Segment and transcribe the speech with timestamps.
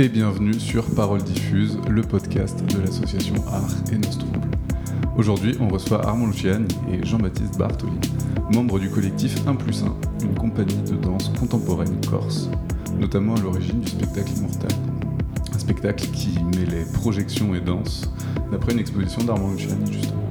[0.00, 4.38] et bienvenue sur Parole Diffuse, le podcast de l'association Art et Nostrouble.
[5.16, 7.98] Aujourd'hui, on reçoit Armand Luciani et Jean-Baptiste Bartoli,
[8.54, 12.48] membres du collectif 1 plus 1, une compagnie de danse contemporaine corse,
[12.96, 14.70] notamment à l'origine du spectacle Immortal.
[15.52, 18.08] Un spectacle qui mêlait projection et danse,
[18.52, 20.22] d'après une exposition d'Armand Luciani, justement.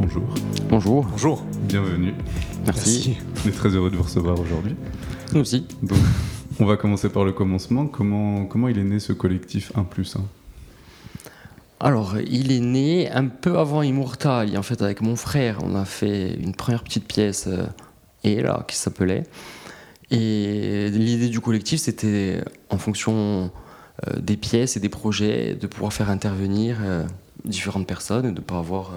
[0.00, 0.24] Bonjour.
[0.70, 1.04] Bonjour.
[1.04, 1.44] Bonjour.
[1.68, 2.14] Bienvenue.
[2.66, 3.16] Merci.
[3.44, 4.74] On est très heureux de vous recevoir aujourd'hui.
[5.32, 5.66] Nous aussi.
[5.84, 5.98] Donc,
[6.60, 7.86] on va commencer par le commencement.
[7.86, 10.20] Comment, comment il est né ce collectif 1 plus 1
[11.80, 14.56] Alors, il est né un peu avant Immortal.
[14.56, 17.66] En fait, avec mon frère, on a fait une première petite pièce, euh,
[18.24, 19.24] et là, qui s'appelait.
[20.10, 23.50] Et l'idée du collectif, c'était en fonction
[24.08, 27.04] euh, des pièces et des projets, de pouvoir faire intervenir euh,
[27.44, 28.92] différentes personnes et de ne pas avoir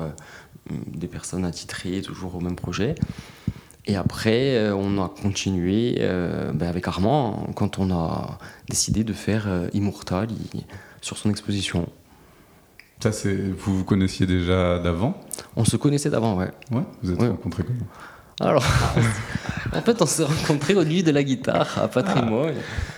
[0.88, 2.96] des personnes attitrées toujours au même projet.
[3.88, 8.38] Et après, euh, on a continué euh, ben, avec Armand quand on a
[8.70, 10.28] décidé de faire euh, Immortal
[11.02, 11.90] sur son exposition.
[13.02, 15.20] Ça, c'est vous vous connaissiez déjà d'avant?
[15.56, 16.52] On se connaissait d'avant, ouais.
[16.72, 16.84] Ouais.
[17.02, 17.30] Vous êtes Ouais.
[17.30, 17.80] rencontrés comment?
[18.40, 18.64] Alors,
[19.76, 22.56] en fait, on s'est rencontrés au nuit de la guitare à Patrimoine.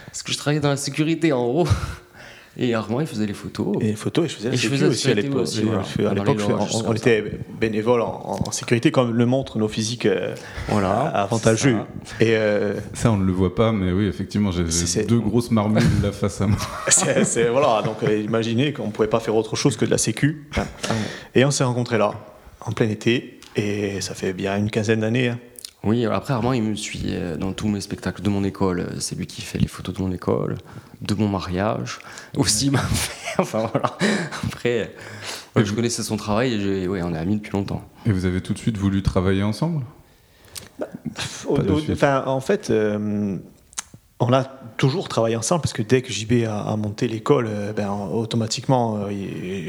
[0.07, 1.67] Parce que je travaillais dans la sécurité en haut.
[2.55, 3.75] Et Armand, il faisait les photos.
[3.81, 6.07] Et les photos, et je faisais la Et je sécu aussi à sécurité l'époque.
[6.07, 6.41] À l'époque,
[6.85, 7.23] on, était
[7.59, 10.35] bénévoles en, en sécurité, comme le montrent nos physiques euh,
[10.67, 11.01] Voilà.
[11.07, 11.77] avantageux.
[12.19, 15.81] Et euh, Ça, on ne le voit pas, mais oui, effectivement, j'ai deux grosses marmules
[16.03, 16.59] là face à moi.
[16.89, 19.91] c'est c'est- voilà, donc euh, imaginez qu'on ne pouvait pas faire autre chose que de
[19.91, 20.47] la sécu.
[20.57, 20.65] Hein.
[21.33, 22.13] Et on s'est rencontrés là,
[22.61, 25.29] en plein été, et ça fait bien une quinzaine d'années.
[25.29, 25.39] hein.
[25.83, 28.87] Oui, après Armand, il me suit euh, dans tous mes spectacles de mon école.
[28.99, 30.55] C'est lui qui fait les photos de mon école,
[31.01, 31.99] de mon mariage.
[32.37, 33.19] Aussi, il m'a fait.
[33.39, 33.97] Enfin voilà.
[34.45, 34.93] Après,
[35.55, 37.81] ouais, je connaissais son travail et j'ai- ouais, on est amis depuis longtemps.
[38.05, 39.83] Et vous avez tout de suite voulu travailler ensemble?
[41.47, 41.91] Au- Pas de au- suite.
[41.95, 43.37] enfin, en fait, euh,
[44.19, 44.43] on a
[44.77, 48.99] toujours travaillé ensemble parce que dès que JB a, a monté l'école, euh, ben, automatiquement,
[49.09, 49.11] euh,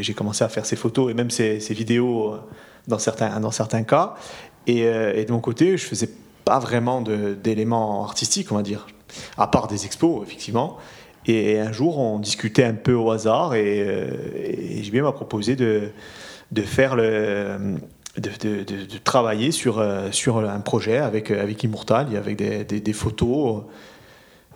[0.02, 2.40] j'ai commencé à faire ses photos et même ses, ses vidéos euh,
[2.86, 4.14] dans certains, dans certains cas.
[4.66, 6.08] Et, euh, et de mon côté, je faisais
[6.44, 8.86] pas vraiment d'éléments artistiques, on va dire,
[9.38, 10.76] à part des expos, effectivement.
[11.26, 15.56] Et un jour, on discutait un peu au hasard et, euh, et JB m'a proposé
[15.56, 15.90] de,
[16.52, 17.56] de faire le.
[18.16, 18.30] De,
[18.62, 23.62] de- travailler sur, euh, sur un projet avec, avec Immortal, avec des, des- des photos.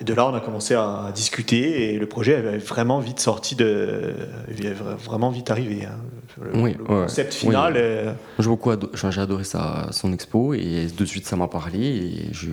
[0.00, 3.56] Et de là, on a commencé à discuter et le projet avait vraiment vite sorti
[3.56, 4.14] de.
[4.56, 5.84] il est vra- vraiment vite arrivé.
[5.86, 5.97] hein.
[6.41, 7.38] Le, Oui, le ouais, concept oui.
[7.48, 7.75] final.
[7.76, 11.81] euh, J'ai beaucoup ado- j'ai adoré sa- son expo et de suite ça m'a parlé
[11.81, 12.50] et je-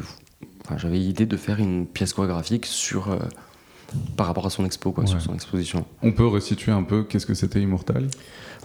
[0.66, 3.18] enfin, j'avais l'idée de faire une pièce chorégraphique sur, euh,
[4.18, 5.86] par rapport à son expo, quoi, sur son exposition.
[6.02, 8.08] On peut resituer un peu qu'est-ce que c'était Immortal?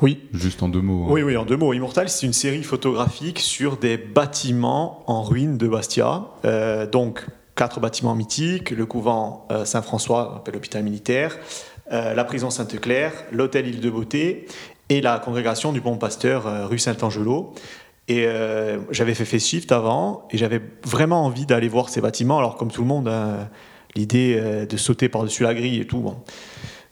[0.00, 1.04] Oui, Juste en deux mots.
[1.04, 1.08] hein.
[1.10, 1.74] Oui, oui, en deux mots.
[1.74, 6.24] Immortal, c'est une série photographique sur des bâtiments en ruine de Bastia.
[6.46, 7.26] Euh, donc,
[7.60, 11.36] quatre bâtiments mythiques le couvent euh, Saint-François, l'hôpital militaire,
[11.92, 14.46] euh, la prison Sainte-Claire, l'hôtel Île de Beauté
[14.88, 17.52] et la congrégation du Bon Pasteur, euh, rue Saint-Angelo.
[18.08, 18.26] Et
[18.90, 22.38] j'avais fait Shift avant et j'avais vraiment envie d'aller voir ces bâtiments.
[22.38, 23.48] Alors, comme tout le monde, hein,
[23.94, 26.12] l'idée de sauter par-dessus la grille et tout,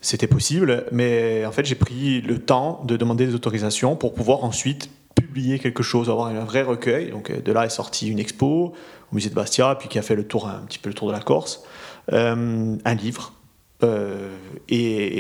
[0.00, 4.44] c'était possible, mais en fait j'ai pris le temps de demander des autorisations pour pouvoir
[4.44, 7.10] ensuite publier quelque chose, avoir un vrai recueil.
[7.10, 8.74] Donc de là est sortie une expo
[9.12, 11.08] au musée de Bastia, puis qui a fait le tour un petit peu le tour
[11.08, 11.62] de la Corse,
[12.12, 13.34] Euh, un livre.
[13.84, 14.34] Euh,
[14.68, 14.76] et,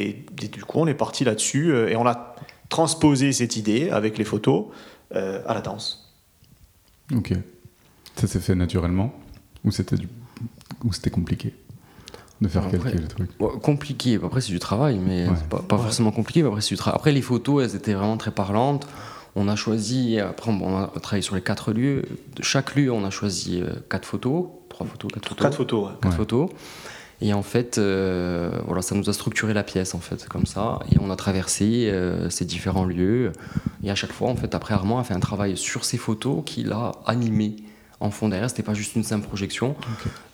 [0.08, 2.34] et- et du coup on est parti là-dessus euh, et on a
[2.68, 4.66] transposé cette idée avec les photos
[5.14, 6.12] euh, à la danse.
[7.14, 7.32] Ok.
[8.16, 9.12] Ça s'est fait naturellement
[9.64, 10.08] Ou c'était du...
[10.84, 11.54] ou c'était compliqué
[12.40, 13.30] de faire Après- calquer le truc?
[13.38, 15.34] Bon, compliqué, après c'est du travail, mais Ouais.
[15.36, 15.82] c'est pas, pas Ouais.
[15.82, 16.42] forcément compliqué.
[16.42, 18.86] mais Après, c'est du tra- après les photos, elles étaient vraiment très parlantes.
[19.40, 22.02] On a choisi, après on a travaillé sur les quatre lieux.
[22.34, 25.42] De chaque lieu, on a choisi euh, quatre photos, trois photos, quatre photos.
[25.44, 25.86] Quatre photos.
[25.86, 25.92] ouais.
[26.02, 26.16] quatre Ouais.
[26.16, 26.50] photos.
[27.20, 30.80] Et en fait, euh, voilà, ça nous a structuré la pièce, en fait, comme ça.
[30.90, 33.32] Et on a traversé euh, ces différents lieux.
[33.84, 36.42] Et à chaque fois, en fait, après, Armand a fait un travail sur ces photos
[36.44, 37.56] qu'il a animé
[38.00, 38.48] en fond derrière.
[38.50, 39.74] C'était pas juste une simple projection.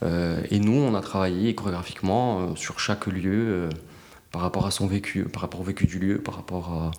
[0.02, 3.68] Euh, et nous, on a travaillé chorégraphiquement euh, sur chaque lieu euh,
[4.30, 6.90] par rapport à son vécu, par rapport au vécu du lieu, par rapport à,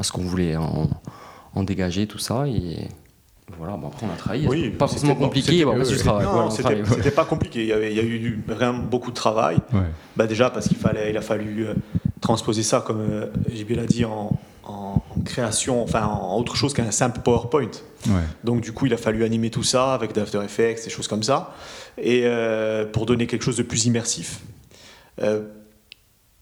[0.00, 0.88] à ce qu'on voulait en,
[1.54, 2.46] en dégager, tout ça.
[2.46, 2.88] Et
[3.58, 4.46] voilà, bon, après, on a travaillé.
[4.48, 7.60] Oui, pas c'était forcément pas- compliqué, c'était- bon, pas compliqué.
[7.62, 9.56] Il y, avait, il y a eu vraiment beaucoup de travail.
[9.72, 9.80] Ouais.
[10.16, 11.74] Bah déjà parce qu'il fallait, il a fallu euh,
[12.20, 14.30] transposer ça, comme euh, JB l'a dit, en,
[15.26, 17.70] création, enfin en autre chose qu'un simple PowerPoint.
[18.08, 18.12] Ouais.
[18.42, 21.22] Donc du coup, il a fallu animer tout ça avec d'After Effects, des choses comme
[21.22, 21.54] ça,
[21.98, 24.40] et euh, pour donner quelque chose de plus immersif,
[25.20, 25.42] Euh,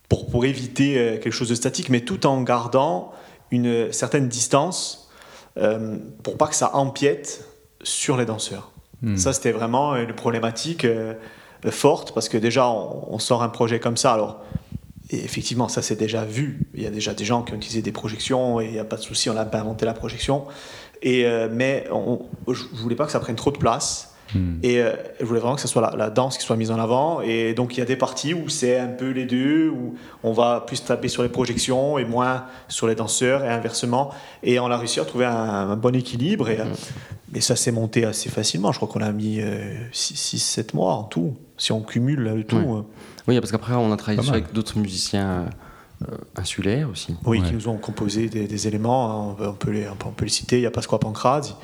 [0.08, 3.12] pour, pour éviter quelque chose de statique, mais tout en gardant
[3.50, 5.10] une certaine distance
[5.58, 7.44] euh, pour pas que ça empiète
[7.82, 8.70] sur les danseurs.
[9.02, 9.16] Hmm.
[9.16, 11.14] Ça, c'était vraiment une problématique euh,
[11.70, 14.12] forte parce que déjà, on, on sort un projet comme ça.
[14.12, 14.40] Alors,
[15.10, 16.60] et effectivement, ça c'est déjà vu.
[16.74, 18.84] Il y a déjà des gens qui ont utilisé des projections et il n'y a
[18.84, 20.44] pas de souci, on n'a pas inventé la projection.
[21.02, 24.09] Et, euh, mais on, je ne voulais pas que ça prenne trop de place.
[24.34, 24.58] Hmm.
[24.62, 26.78] Et euh, je voulais vraiment que ce soit la, la, danse qui soit mise en
[26.78, 27.20] avant.
[27.20, 30.32] Et donc il y a des parties où c'est un peu les deux, où on
[30.32, 34.10] va plus taper sur les projections et moins sur les danseurs et inversement.
[34.42, 36.48] Et on a réussi à trouver un, bon équilibre.
[36.48, 36.58] Et,
[37.34, 38.72] et ça s'est monté assez facilement.
[38.72, 39.40] Je crois qu'on a mis
[39.92, 42.84] 6-7 euh, mois en tout, si on cumule le tout.
[43.28, 45.46] Oui, parce qu'après, on a travaillé avec d'autres musiciens
[46.02, 47.14] euh, insulaires aussi.
[47.24, 49.30] Oui, qui nous ont composé des, éléments.
[49.30, 49.36] Hein.
[49.38, 50.58] On, peut les, on peut les citer.
[50.58, 51.54] Il y a Pasqua Pancrasi,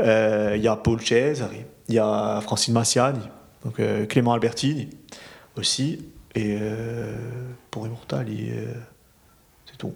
[0.00, 3.20] euh, il y a Paul Cesari, il y a Francine Massiani,
[3.64, 4.90] donc, euh, Clément Albertini
[5.56, 6.08] aussi.
[6.34, 6.58] Et
[7.70, 8.26] pour Immortal,
[9.66, 9.94] c'est tout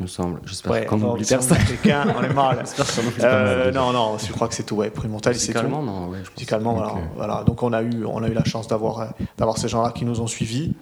[0.00, 0.40] me semble.
[0.46, 1.58] J'espère qu'on oublie personne.
[1.66, 2.64] Quelqu'un, on est mal.
[3.22, 4.76] euh, non, non, je crois que c'est tout.
[4.76, 5.68] Ouais, Primontal, c'est tout.
[5.68, 7.44] non, ouais, je Musicalement, voilà, voilà.
[7.44, 9.06] Donc on a eu, on a eu la chance d'avoir, euh,
[9.36, 10.74] d'avoir ces gens-là qui nous ont suivis.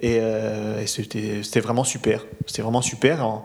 [0.00, 2.24] Et, euh, et c'était, c'était vraiment super.
[2.46, 3.42] C'était vraiment super.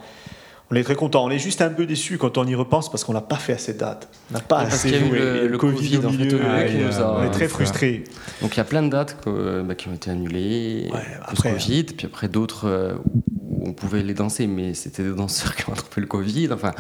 [0.72, 1.26] On est très content.
[1.26, 3.54] On est juste un peu déçu quand on y repense parce qu'on n'a pas fait
[3.54, 4.08] assez de dates.
[4.30, 5.20] On n'a pas assez joué.
[5.20, 6.40] Le, le, Covid, au milieu.
[6.44, 8.04] on est très frustrés.
[8.42, 10.90] Donc il y a plein de dates bah, qui ont été annulées.
[10.94, 13.00] Ouais, après, Covid, puis après d'autres
[13.60, 16.50] euh, on pouvait les danser, mais c'était des danseurs qui ont attrapé le Covid.
[16.52, 16.74] Enfin,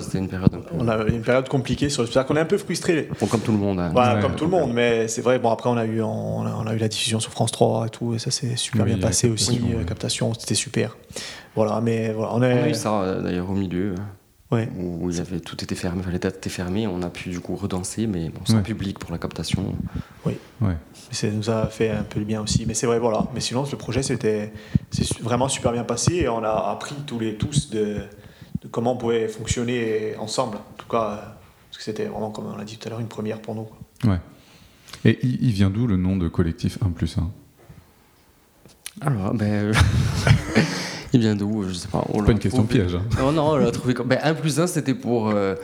[0.00, 0.54] c'était une période.
[0.54, 0.74] Un peu...
[0.78, 2.32] On a une période compliquée sur le spectacle.
[2.32, 3.08] On est un peu frustré.
[3.30, 3.80] comme tout le monde.
[3.80, 4.20] Hein.
[4.20, 5.38] comme tout le monde, mais c'est vrai.
[5.38, 8.14] Bon, après, on a eu, on a, eu la diffusion sur France 3 et tout,
[8.14, 9.60] et ça s'est super bien passé aussi.
[9.76, 10.96] La captation, c'était super.
[11.54, 13.94] Voilà, mais voilà, on, a eu ça euh, d'ailleurs au milieu.
[14.50, 14.68] Ouais.
[14.78, 17.54] Où il avait, tout était fermé, les dates étaient fermées, on a pu du coup
[17.54, 19.76] redanser, mais bon, sans public pour la captation.
[20.24, 20.38] Oui.
[20.62, 20.76] Ouais.
[21.10, 22.64] Ça nous a fait un peu le bien aussi.
[22.66, 23.26] Mais c'est vrai, voilà.
[23.34, 24.52] Mais sinon, le projet, c'était
[25.20, 28.00] vraiment super bien passé et on a appris tous les tous de,
[28.62, 30.56] de comment on pouvait fonctionner ensemble.
[30.56, 31.36] En tout cas,
[31.68, 33.68] parce que c'était vraiment, comme on l'a dit tout à l'heure, une première pour nous.
[34.04, 34.20] Ouais.
[35.04, 37.30] Et il vient d'où le nom de collectif 1 plus 1
[39.02, 39.72] Alors, ben.
[41.12, 42.04] Il vient d'où Je sais pas.
[42.12, 42.94] On pas une question piège.
[42.94, 43.02] Hein.
[43.18, 44.08] Non, non, on l'a trouvé comme.
[44.08, 45.28] Ben, 1 plus 1, c'était pour.
[45.28, 45.56] 1 euh,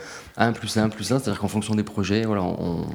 [0.55, 2.87] plus 1 plus 1, c'est-à-dire qu'en fonction des projets, voilà, on,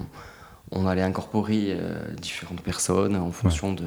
[0.72, 3.86] on allait incorporer euh, différentes personnes en fonction de,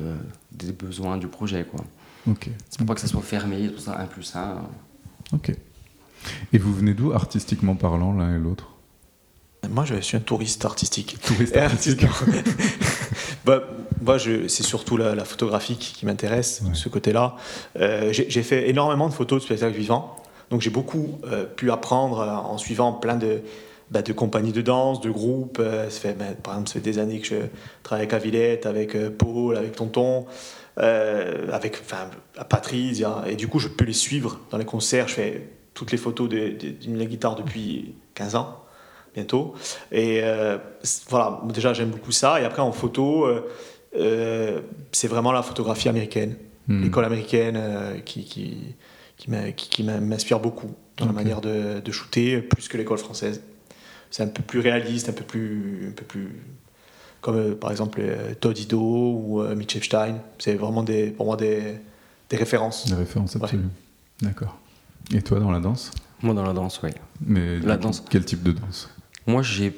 [0.52, 1.64] des besoins du projet.
[1.64, 1.84] Quoi.
[2.28, 2.48] Ok.
[2.68, 4.56] C'est pour pas que ça soit fermé, tout ça, 1 plus 1.
[5.32, 5.54] Ok.
[6.52, 8.71] Et vous venez d'où, artistiquement parlant, l'un et l'autre?
[9.70, 11.20] Moi, je suis un touriste artistique.
[11.20, 12.04] Touriste artistique.
[13.44, 13.62] bah,
[14.00, 17.36] moi, c'est surtout la, photographie qui m'intéresse, ce côté-là.
[17.78, 20.16] Euh, j'ai fait énormément de photos de spectacles vivants,
[20.50, 23.40] donc j'ai beaucoup euh, pu apprendre euh, en suivant plein de,
[23.90, 25.62] bah, de compagnies de danse, de groupes.
[25.62, 27.36] ça fait, bah, par exemple, ça fait des années que je
[27.84, 30.26] travaille avec Avillette, avec Paul, avec Tonton,
[30.76, 32.10] avec enfin,
[32.48, 35.06] Patrice, et du coup, je peux les suivre dans les concerts.
[35.06, 38.61] Je fais toutes les photos de, de, la guitare depuis 15 ans
[39.14, 39.54] bientôt.
[39.90, 40.22] Et
[41.08, 42.40] voilà, déjà j'aime beaucoup ça.
[42.40, 43.26] Et après en photo,
[43.96, 44.60] euh,
[44.90, 46.36] c'est vraiment la photographie américaine,
[46.68, 46.82] hmm.
[46.82, 48.74] l'école américaine euh, qui, qui,
[49.16, 53.42] qui m'inspire beaucoup dans la manière de, de, shooter, plus que l'école française.
[54.10, 56.42] C'est un peu plus réaliste, un peu plus, un peu plus
[57.20, 58.02] comme euh, par exemple
[58.40, 60.16] Todd Ido ou Mitch Epstein.
[60.38, 61.76] C'est vraiment des, pour moi des,
[62.30, 62.88] des références.
[62.88, 63.70] Des références, absolument.
[64.22, 64.58] D'accord.
[65.12, 65.90] Et toi, dans la danse?
[66.22, 66.90] Moi, dans la danse, oui.
[67.26, 68.02] Mais la danse.
[68.08, 68.88] quel type de danse?
[69.26, 69.72] Moi, j'ai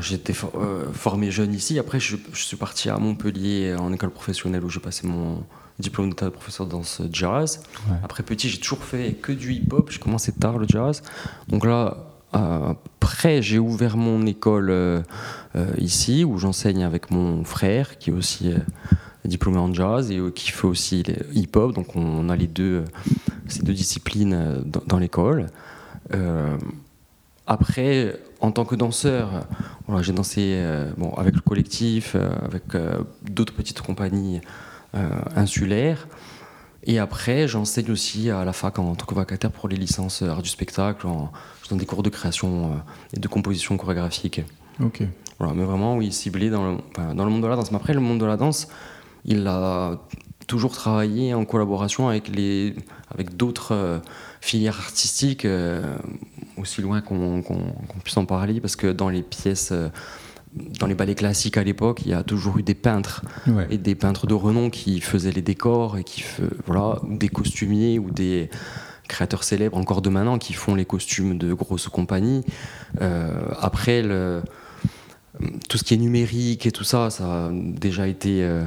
[0.00, 1.78] J'étais euh, formé jeune ici.
[1.78, 5.44] Après, je, suis parti à Montpellier en école professionnelle où j'ai passé mon
[5.78, 7.62] diplôme d'état de professeur de danse jazz.
[8.02, 9.90] Après, petit, j'ai toujours fait que du hip-hop.
[9.90, 11.02] J'ai commencé tard le jazz.
[11.48, 11.96] Donc là,
[12.32, 15.02] après, j'ai ouvert mon école euh,
[15.56, 18.52] euh, ici où j'enseigne avec mon frère qui est aussi
[19.24, 21.74] diplômé en jazz et qui fait aussi hip-hop.
[21.74, 22.84] Donc on, a les deux,
[23.46, 25.46] ces deux disciplines dans, dans l'école.
[27.46, 29.46] après, en tant que danseur,
[29.86, 34.40] voilà, j'ai dansé euh, bon, avec le collectif, euh, avec euh, d'autres petites compagnies
[35.36, 36.08] insulaires.
[36.82, 40.42] Et après, j'enseigne aussi à la fac en tant que vacataire pour les licences art
[40.42, 41.06] du spectacle.
[41.06, 41.30] En,
[41.62, 42.82] je donne des cours de création
[43.14, 44.42] et de composition chorégraphique.
[44.82, 45.04] Ok.
[45.38, 47.70] Voilà, mais vraiment, oui, ciblé dans le, dans le monde de la danse.
[47.70, 48.66] Mais après, le monde de la danse,
[49.24, 50.00] il a
[50.48, 52.74] toujours travaillé en collaboration avec, les,
[53.14, 54.00] avec d'autres
[54.40, 55.46] filières artistiques
[56.60, 57.42] aussi loin qu'on
[58.04, 59.88] puisse en parler, parce que dans les pièces, euh,
[60.78, 63.24] dans les ballets classiques à l'époque, il y a toujours eu des peintres,
[63.70, 66.24] et des peintres de renom qui faisaient les décors, et qui,
[66.66, 68.50] voilà, ou des costumiers, ou des
[69.08, 72.44] créateurs célèbres encore de maintenant qui font les costumes de grosses compagnies.
[73.00, 74.42] Euh, après, le,
[75.68, 78.42] tout ce qui est numérique et tout ça, ça a déjà été...
[78.42, 78.64] Euh,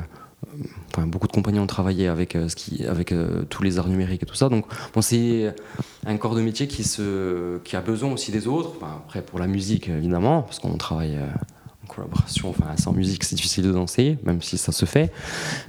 [1.01, 4.23] beaucoup de compagnies ont travaillé avec, euh, ce qui, avec euh, tous les arts numériques
[4.23, 4.49] et tout ça.
[4.49, 5.53] Donc, bon, c'est
[6.05, 8.73] un corps de métier qui, se, qui a besoin aussi des autres.
[8.83, 11.27] après, pour la musique, évidemment, parce qu'on travaille euh,
[11.83, 15.11] en collaboration, enfin sans musique c'est difficile de danser, même si ça se fait.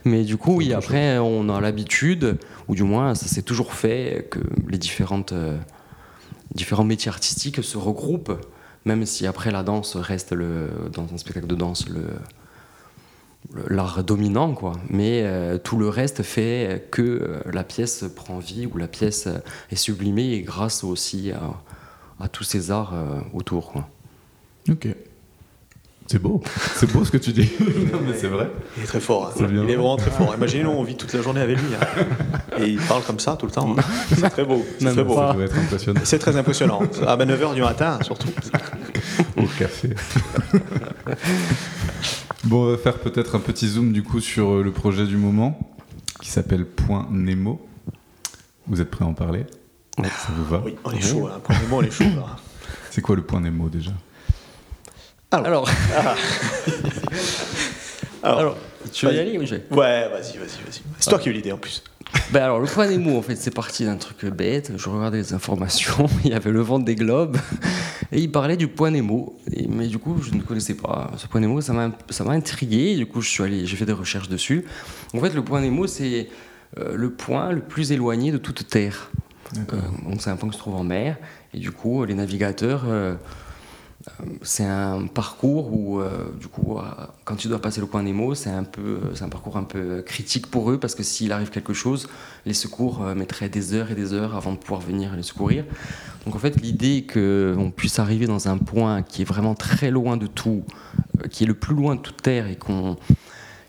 [0.04, 2.38] Mais du coup, oui, après on a l'habitude,
[2.68, 4.38] ou du moins ça s'est toujours fait, que
[4.68, 5.56] les différentes, euh,
[6.54, 8.38] différents métiers artistiques se regroupent,
[8.84, 12.06] même si après la danse reste le, dans un spectacle de danse le
[13.68, 14.72] l'art dominant, quoi.
[14.88, 19.28] Mais euh, tout le reste fait que euh, la pièce prend vie ou la pièce
[19.70, 21.54] est sublimée grâce aussi à,
[22.22, 22.94] à tous ces arts
[23.32, 23.72] autour.
[23.72, 23.88] Quoi.
[24.70, 24.88] Ok.
[26.06, 26.42] C'est beau,
[26.74, 27.50] c'est beau ce que tu dis.
[27.92, 28.50] non, mais c'est vrai.
[28.76, 29.32] Il est très fort.
[29.40, 29.46] Hein.
[29.48, 30.34] il est vraiment très fort.
[30.36, 31.74] Imaginez, nous, on vit toute la journée avec lui.
[31.74, 32.04] Hein.
[32.58, 33.74] Et il parle comme ça tout le temps.
[33.78, 33.82] Hein.
[34.14, 34.62] C'est très beau.
[34.78, 35.18] C'est très beau.
[36.04, 36.82] C'est très impressionnant.
[37.06, 38.28] À 9h du matin, surtout.
[39.36, 39.90] Au café.
[42.44, 45.16] bon, on va faire peut-être un petit zoom du coup sur euh, le projet du
[45.16, 45.58] moment
[46.20, 47.66] qui s'appelle Point Nemo.
[48.66, 49.46] Vous êtes prêts à en parler?
[49.98, 50.62] Ça vous va?
[50.64, 51.28] Oui, on est chaud.
[51.42, 52.04] Point Nemo, on est chaud.
[52.90, 53.92] C'est quoi le Point Nemo déjà?
[55.30, 55.68] Alors.
[58.22, 58.56] Alors.
[58.92, 60.82] tu veux y aller ou je Ouais, vas-y, vas-y, vas-y.
[60.98, 61.82] C'est toi qui as eu l'idée en plus.
[62.32, 64.72] Ben alors, le point Nemo, en fait, c'est parti d'un truc bête.
[64.76, 67.36] Je regardais les informations, il y avait le vent des globes,
[68.12, 69.36] et il parlait du point Nemo.
[69.52, 72.32] Et, mais du coup, je ne connaissais pas ce point Nemo, ça m'a, ça m'a
[72.32, 72.96] intrigué.
[72.96, 74.64] Du coup, je suis allé, j'ai fait des recherches dessus.
[75.14, 76.28] En fait, le point Nemo, c'est
[76.78, 79.10] euh, le point le plus éloigné de toute Terre.
[79.56, 81.16] Euh, donc, c'est un point qui se trouve en mer.
[81.52, 82.84] Et du coup, les navigateurs.
[82.86, 83.14] Euh,
[84.42, 86.82] c'est un parcours où, euh, du coup, euh,
[87.24, 88.64] quand tu dois passer le point Nemo, c'est un
[89.14, 92.08] c'est un parcours un peu critique pour eux parce que s'il arrive quelque chose,
[92.44, 95.64] les secours mettraient des heures et des heures avant de pouvoir venir les secourir.
[96.24, 100.16] Donc en fait, l'idée qu'on puisse arriver dans un point qui est vraiment très loin
[100.16, 100.64] de tout,
[101.30, 102.96] qui est le plus loin de toute terre et qu'on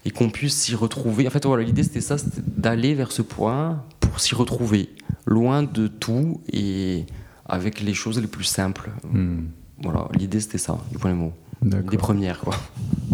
[0.06, 1.28] et puisse s'y retrouver.
[1.28, 4.90] En fait, voilà, l'idée c'était ça, c'était d'aller vers ce point pour s'y retrouver,
[5.26, 7.06] loin de tout et
[7.46, 8.92] avec les choses les plus simples.
[9.12, 9.46] Hmm.
[9.82, 11.34] Voilà, l'idée c'était ça, du point de mots.
[11.62, 12.56] Des premières, quoi.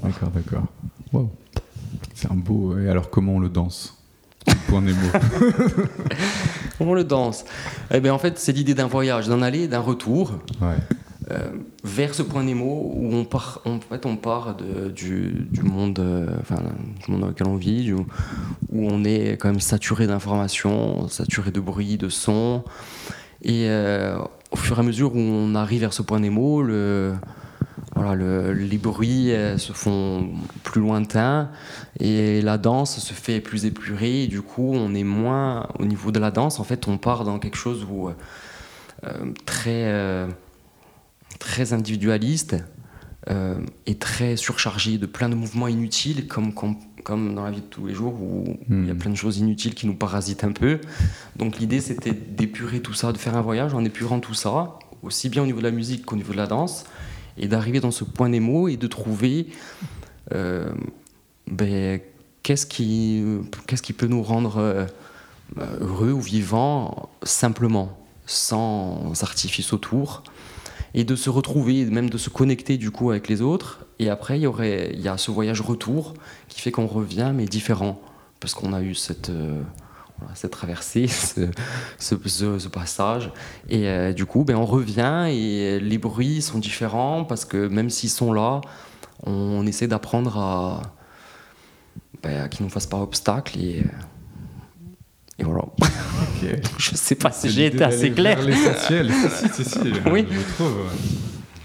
[0.04, 0.64] D'accord, d'accord.
[1.14, 1.30] Wow.
[2.14, 2.78] C'est un beau.
[2.78, 3.98] Et alors, comment on le danse?
[4.68, 4.92] Point mots.
[6.78, 7.46] comment on le danse?
[7.92, 10.34] Eh bien, en fait, c'est l'idée d'un voyage, d'un aller, d'un retour.
[11.30, 11.52] Euh,
[11.84, 16.00] vers ce point Nemo où on part, en fait, on part de, du, du, monde,
[16.00, 16.62] euh, enfin,
[17.06, 18.06] du monde dans lequel on vit, où
[18.72, 22.64] on est quand même saturé d'informations, saturé de bruit, de sons.
[23.44, 24.18] Et euh,
[24.52, 27.16] au fur et à mesure où on arrive vers ce point Nemo, le,
[27.96, 30.30] voilà, le, les bruits euh, se font
[30.64, 31.50] plus lointains
[32.00, 34.28] et la danse se fait plus épurée.
[34.28, 36.60] Du coup, on est moins au niveau de la danse.
[36.60, 40.28] En fait, on part dans quelque chose où, euh, très, euh,
[41.40, 42.58] très individualiste
[43.86, 47.66] et très surchargé de plein de mouvements inutiles, comme, comme, comme dans la vie de
[47.66, 48.98] tous les jours où il y a hmm.
[48.98, 50.80] plein de choses inutiles qui nous parasitent un peu.
[51.36, 55.30] Donc l'idée c'était d'épurer tout ça, de faire un voyage en épurant tout ça, aussi
[55.30, 56.86] bien au niveau de la musique qu'au niveau de la danse,
[57.38, 59.48] et d'arriver dans ce point Nemo et de trouver
[60.34, 60.72] euh,
[61.48, 62.00] ben,
[62.44, 63.24] qu'est-ce qui,
[63.68, 64.86] qu'est-ce qui peut nous rendre euh,
[65.80, 70.24] heureux ou vivants simplement, sans artifice autour
[70.94, 73.86] et de se retrouver, même de se connecter du coup avec les autres.
[74.00, 76.14] Et après, il y aurait, il y a ce voyage retour
[76.48, 78.02] qui fait qu'on revient, mais différent,
[78.40, 79.62] parce qu'on a eu cette, euh,
[80.34, 81.08] cette traversée,
[82.00, 83.32] ce, passage.
[83.70, 87.90] Et euh, du coup, ben, on revient et les bruits sont différents, parce que même
[87.90, 88.62] s'ils sont là,
[89.24, 90.82] on, essaie d'apprendre à,
[92.24, 93.60] ben, qu'ils ne nous fassent pas obstacle.
[93.60, 93.84] Et
[95.40, 95.66] voilà.
[96.78, 98.42] je sais pas si j'ai été assez clair.
[98.42, 99.12] L'essentiel,
[99.54, 99.80] si, si, si,
[100.12, 100.26] oui.
[100.30, 100.76] je trouve.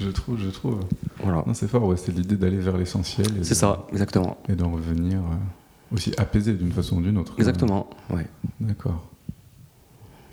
[0.01, 0.81] Je trouve, je trouve.
[1.23, 1.45] Voilà.
[1.55, 3.27] C'est fort, ouais, c'est l'idée d'aller vers l'essentiel.
[3.43, 4.37] C'est ça, exactement.
[4.49, 7.33] Et d'en revenir euh, aussi apaisé d'une façon ou d'une autre.
[7.39, 8.27] Exactement, ouais.
[8.61, 9.11] D'accord.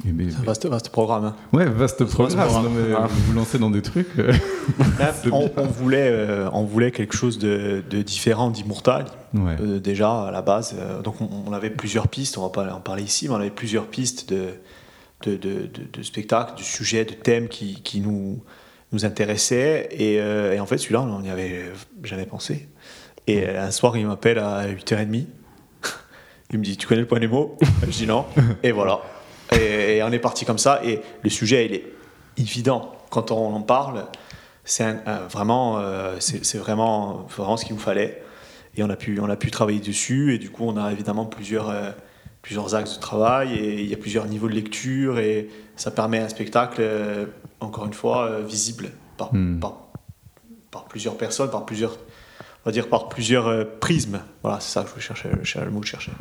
[0.03, 1.24] C'est un vaste, vaste programme.
[1.25, 1.36] Hein.
[1.53, 2.50] Ouais, vaste programme.
[2.95, 3.07] Ah.
[3.10, 4.07] vous vous lancez dans des trucs.
[4.19, 4.33] Euh,
[5.31, 9.05] on, voulait, euh, on voulait quelque chose de, différent d'Immortal.
[9.33, 9.55] Ouais.
[9.79, 10.75] déjà, à la base.
[11.03, 12.38] donc, on, avait plusieurs pistes.
[12.38, 14.50] On va pas en parler ici, mais on avait plusieurs pistes de,
[15.25, 18.43] de, de, de spectacles, de sujets, de thèmes qui, qui nous
[18.91, 19.88] nous intéressait.
[19.91, 20.19] Et,
[20.60, 21.72] en fait, celui-là, on n'y avait
[22.03, 22.67] jamais pensé.
[23.25, 25.25] Et un soir, il m'appelle à 8h30.
[26.51, 27.57] Il me dit Tu connais le point des mots?
[27.83, 28.25] Je dis non.
[28.62, 29.01] Et voilà.
[29.51, 30.81] Et, on est parti comme ça.
[30.83, 31.85] Et le sujet, il est
[32.38, 32.93] évident.
[33.09, 34.05] Quand on en parle,
[34.65, 34.95] c'est
[35.31, 35.79] vraiment,
[36.19, 38.23] c'est vraiment, vraiment ce qu'il nous fallait.
[38.75, 40.33] Et on a, pu, on a pu travailler dessus.
[40.33, 41.71] Et du coup, on a évidemment plusieurs,
[42.41, 43.53] plusieurs axes de travail.
[43.53, 45.19] Et il y a plusieurs niveaux de lecture.
[45.19, 46.81] Et ça permet un spectacle
[47.63, 48.91] encore une fois, euh, visible
[49.31, 49.59] hmm.
[49.59, 49.73] par,
[50.71, 54.21] par, plusieurs personnes, par plusieurs, on va dire par plusieurs euh, prismes.
[54.43, 56.12] Voilà, c'est ça que je cherchais, le mot que je cherchais.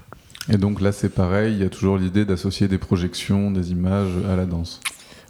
[0.51, 4.11] Et donc là, c'est pareil, il y a toujours l'idée d'associer des projections, des images
[4.31, 4.81] à la danse.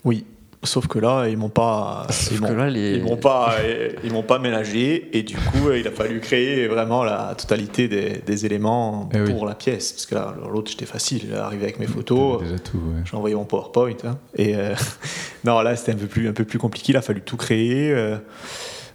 [0.05, 0.25] Oui,
[0.65, 3.57] Sauf que là, ils m'ont pas, Sauf ils que m'ont, là, les- ils m'ont pas,
[4.05, 8.23] ils m'ont pas ménagé et du coup, il a fallu créer vraiment la totalité des,
[8.25, 9.33] des éléments Eh oui.
[9.33, 9.91] pour la pièce.
[9.91, 12.43] Parce que là, l'autre, j'étais facile, arrivé avec mes photos.
[12.63, 13.03] Tout, ouais.
[13.05, 13.97] J'ai envoyé mon PowerPoint.
[14.05, 14.19] hein.
[14.37, 14.73] et euh,
[15.45, 16.93] non, là, c'était un peu plus, un peu plus compliqué.
[16.93, 17.91] Il a fallu tout créer.
[17.91, 18.19] euh,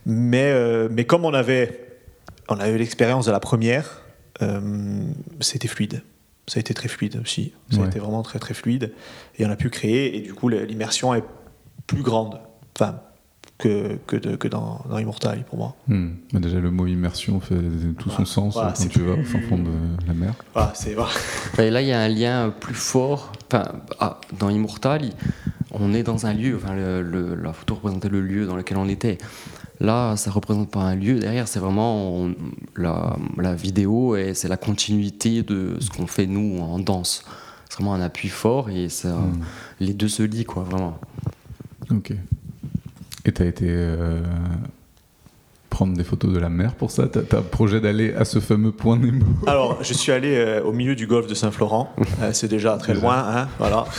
[0.05, 1.97] mais, euh, mais comme on avait,
[2.47, 4.03] on avait eu l'expérience de la première,
[5.39, 6.01] c'était fluide.
[6.47, 7.51] Ça a été très fluide aussi.
[7.71, 7.85] Ça Ouais.
[7.85, 8.93] a été vraiment très très fluide.
[9.37, 10.17] Et on a pu créer.
[10.17, 11.23] Et du coup, l'immersion est
[11.87, 12.39] plus grande.
[12.77, 12.99] Enfin,
[13.57, 15.75] que, que, de- que dans, dans Immortal pour moi.
[15.87, 16.09] Hmm.
[16.31, 17.55] Bah, déjà, le mot immersion fait
[17.97, 19.71] tout son sens Voilà, quand tu vas au fin fond de
[20.07, 20.33] la mer.
[20.53, 21.09] Voilà, voilà.
[21.67, 23.31] Et là, il y a un lien plus fort.
[23.51, 23.63] Enfin,
[23.99, 25.09] ah, dans Immortal,
[25.71, 26.55] on est dans un lieu.
[26.55, 29.17] Enfin, le- le- la photo représentait le lieu dans lequel on était.
[29.79, 31.19] Là, ça représente pas un lieu.
[31.19, 32.35] Derrière, c'est vraiment on-
[32.75, 37.23] la, la vidéo et c'est la continuité de ce qu'on fait nous en danse.
[37.69, 39.39] C'est vraiment un appui fort et ça, Hmm.
[39.79, 40.97] les deux se lient, quoi, vraiment.
[41.91, 42.11] Ok.
[43.25, 44.21] Et t'as été euh,
[45.69, 47.07] prendre des photos de la mer pour ça?
[47.07, 49.25] T'as t'as projet d'aller à ce fameux point Nemo?
[49.47, 51.93] Alors, je suis allé euh, au milieu du golfe de Saint-Florent.
[52.21, 53.05] Euh, c'est déjà très Déjà.
[53.05, 53.17] loin.
[53.27, 53.85] Hein, voilà.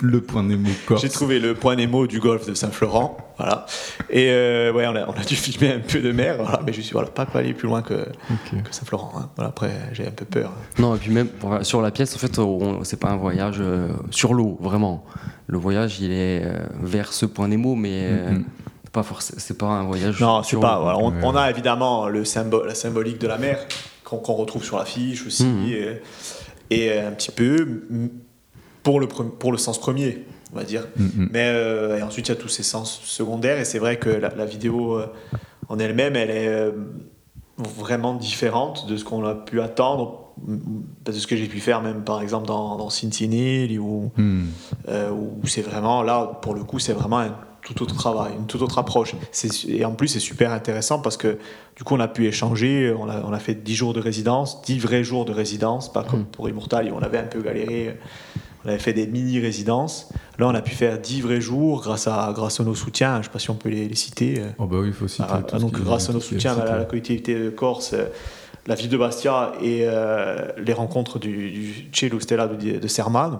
[0.00, 1.02] Le point Nemo Corse.
[1.02, 3.66] J'ai trouvé le point Nemo du golfe de Saint-Florent, voilà.
[4.08, 6.72] Et euh, ouais, on a, on a dû filmer un peu de mer, voilà, mais
[6.72, 8.06] je suis voilà, pas pas aller plus loin que,
[8.70, 9.12] Saint-Florent.
[9.18, 9.30] hein.
[9.36, 10.52] Voilà, après, j'ai un peu peur.
[10.78, 11.28] Non, et puis même
[11.62, 15.04] sur la pièce, en fait, on- c'est pas un voyage euh, sur l'eau, vraiment.
[15.48, 18.44] Le voyage, il est euh, vers ce point Nemo, mais Mhm.
[18.84, 20.20] c'est pas forcément, c'est pas un voyage.
[20.20, 20.78] Non, c'est pas.
[20.80, 21.16] voilà, on, Ouais.
[21.24, 23.58] on a évidemment le symbole, la symbolique de la mer
[24.04, 25.66] qu'on retrouve sur l'affiche aussi, Mhm.
[25.68, 26.00] et,
[26.70, 28.06] et un petit peu mm,
[28.82, 30.86] pour le, pour le sens premier, on va dire.
[30.96, 31.28] Hmm, hmm.
[31.32, 34.08] Mais euh, et ensuite, il y a tous ces sens secondaires, et c'est vrai que
[34.10, 35.06] la, la vidéo euh,
[35.68, 36.72] en elle-même, elle est euh,
[37.58, 40.56] vraiment différente de ce qu'on a pu attendre, mm,
[41.04, 44.10] de ce que j'ai pu faire, même par exemple dans, dans Cincinnati, où,
[44.88, 48.62] où c'est vraiment, là, pour le coup, c'est vraiment un tout autre travail, une toute
[48.62, 49.14] autre approche.
[49.32, 51.36] C'est- Et en plus, c'est super intéressant parce que
[51.76, 54.62] du coup, on a pu échanger, on a, on a fait 10 jours de résidence,
[54.62, 56.24] 10 vrais jours de résidence, pas comme Mm.
[56.32, 57.98] pour Immortal, où on avait un peu galéré.
[58.64, 60.10] On avait fait des mini-résidences.
[60.38, 63.14] Là, on a pu faire 10 vrais jours grâce à, grâce à nos soutiens.
[63.14, 64.42] Je ne sais pas si on peut les, les citer.
[64.58, 65.24] Oh bah oui, il faut citer.
[65.28, 68.04] ah, tout donc, grâce à nos soutiens à la, collectivité de Corse, euh,
[68.66, 73.38] la ville de Bastia et euh, les rencontres du, du Cielo Stella de, de Sermano,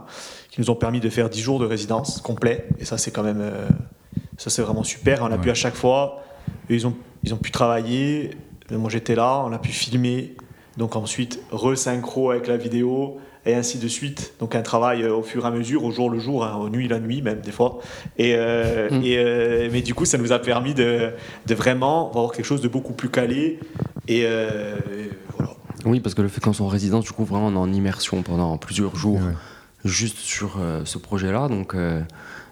[0.51, 2.67] qui nous ont permis de faire 10 jours de résidence complet.
[2.79, 3.41] Et ça, c'est quand même.
[3.41, 3.69] euh,
[4.39, 5.23] ça, c'est vraiment super.
[5.23, 6.23] On a pu à chaque fois.
[6.71, 8.31] Ils ont, ils ont pu travailler.
[8.71, 9.43] Moi, j'étais là.
[9.47, 10.35] On a pu filmer.
[10.79, 13.19] Donc, ensuite, re-synchro avec la vidéo.
[13.51, 14.35] Et ainsi de suite.
[14.39, 16.69] Donc, un travail euh, au fur et à mesure, au jour le jour, hein, aux
[16.69, 17.81] nuits la nuit, même des fois.
[18.17, 19.03] Et, euh, Mm.
[19.05, 21.11] et, euh, mais du coup, ça nous a permis de,
[21.47, 23.59] de vraiment avoir quelque chose de beaucoup plus calé.
[24.07, 24.77] Et euh,
[25.37, 25.53] voilà.
[25.85, 27.73] Oui, parce que le fait qu'on soit en résidence, du coup, vraiment, on est en
[27.73, 29.33] immersion pendant plusieurs jours, Ouais.
[29.85, 31.49] juste sur euh, ce projet-là.
[31.49, 32.01] Donc, euh,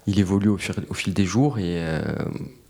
[0.09, 2.01] il évolue au fil, au fil des jours et, euh,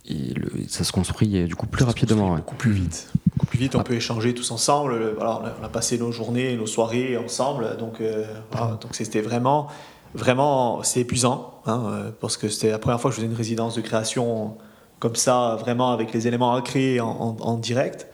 [0.08, 2.30] et le- ça se construit du coup plus Ça se rapidement.
[2.32, 2.38] ouais.
[2.38, 3.08] Beaucoup plus vite.
[3.34, 3.84] Beaucoup plus vite, on Ah.
[3.84, 5.12] peut échanger tous ensemble.
[5.16, 7.76] Voilà, on, a, passé nos journées, nos soirées ensemble.
[7.78, 9.68] Donc, euh, voilà, donc c'était vraiment,
[10.14, 11.54] vraiment, c'est épuisant.
[11.66, 14.56] hein, euh, parce que c'était la première fois que je faisais une résidence de création
[15.00, 18.06] comme ça, vraiment avec les éléments à créer en, en- en direct.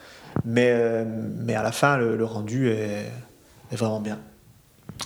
[0.44, 3.06] Mais, euh, mais à la fin, le, le rendu est,
[3.70, 4.18] est vraiment bien.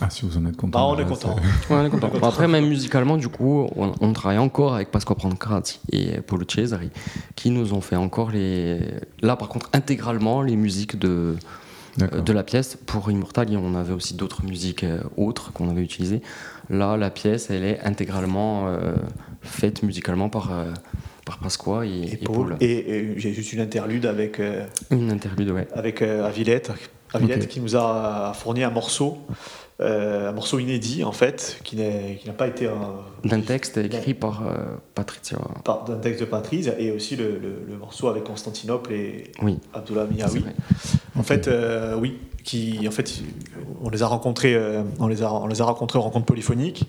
[0.00, 0.78] Ah, si vous en êtes content.
[0.78, 1.36] Ah, on est là, content.
[1.36, 2.08] c'est- Ouais, on est content.
[2.20, 6.44] Bon, après, même musicalement, du coup, on, on travaille encore avec Pasqua Prancrazzi et Paulo
[6.48, 6.90] Cesari,
[7.34, 8.80] qui nous ont fait encore les.
[9.22, 11.34] Là, par contre, intégralement les musiques de,
[11.98, 12.76] de la pièce.
[12.86, 16.22] Pour Immortal, on avait aussi d'autres musiques euh, autres qu'on avait utilisées.
[16.70, 18.94] Là, la pièce, elle est intégralement euh,
[19.42, 20.70] faite musicalement par, euh,
[21.24, 22.56] par Pasqua et, Et, et Paul.
[22.60, 25.66] Et, et j'ai juste une interlude avec, euh, Une interlude, ouais.
[25.74, 26.70] avec euh, Avilette,
[27.48, 29.18] qui nous a fourni un morceau,
[29.80, 32.72] un morceau inédit en fait, qui n'a pas été euh,
[33.24, 34.54] D'un texte écrit par euh,
[34.94, 35.38] Patricia.
[35.64, 39.58] par- d'un texte de Patrice et aussi le, le- le morceau avec Constantinople et Oui,
[39.72, 40.44] Abdullah Miaoui.
[41.16, 43.20] En fait, euh, oui, qui, en fait,
[43.80, 46.84] on les a rencontrés, euh, on les a, on les a rencontrés en rencontre polyphonique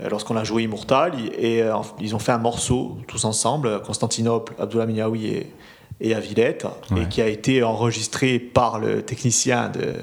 [0.00, 4.52] euh, lorsqu'on a joué Immortal et euh, ils ont fait un morceau tous ensemble, Constantinople,
[4.60, 5.52] Abdullah Miaoui et,
[6.00, 7.02] et Avilette, Ouais.
[7.02, 9.94] et qui a été enregistré par le technicien de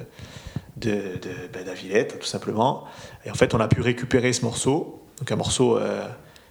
[0.79, 2.85] de, de ben, d'Avilette, tout simplement.
[3.25, 5.01] Et en fait, on a pu récupérer ce morceau.
[5.19, 6.05] Donc un morceau, euh,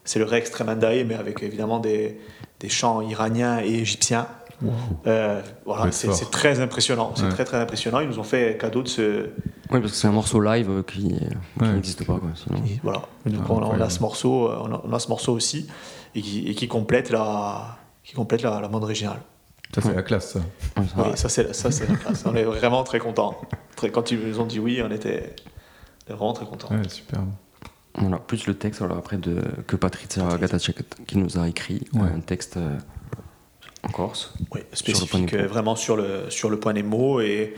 [0.05, 2.21] c'est le Rex Tremandae, mais avec évidemment des,
[2.61, 4.27] des chants iraniens et égyptiens.
[4.61, 4.73] Wow.
[5.07, 7.13] Euh, voilà, c'est très impressionnant.
[7.15, 7.29] C'est Ouais.
[7.29, 8.01] très très impressionnant.
[8.01, 9.27] Ils nous ont fait cadeau de ce.
[9.71, 11.15] Oui, parce que c'est un morceau live euh, qui, qui
[11.61, 11.73] Ouais.
[11.73, 12.15] n'existe pas.
[12.19, 12.59] Quoi, sinon.
[12.67, 13.03] et Voilà.
[13.27, 13.91] Donc Ah, on, a, on a incroyable.
[13.93, 15.69] ce morceau, on a, on a ce morceau aussi,
[16.17, 19.21] et qui, et qui complète la, qui complète la, la bande originale.
[19.75, 20.41] Ça, c'est la classe, ça.
[20.77, 22.25] Oui, ça c'est ça c'est la classe.
[22.27, 23.41] On est vraiment très contents.
[23.77, 25.37] Très, quand ils nous ont dit oui, on était,
[26.09, 26.75] vraiment très contents.
[26.75, 27.21] Ouais, super.
[27.97, 32.09] Voilà, plus le texte alors après de, que Patricia Gatacek qui nous a écrit, Ouais.
[32.15, 32.77] un texte euh,
[33.83, 34.33] en Corse.
[34.55, 37.55] Oui, spécifique euh, vraiment sur le, sur le point Nemo et,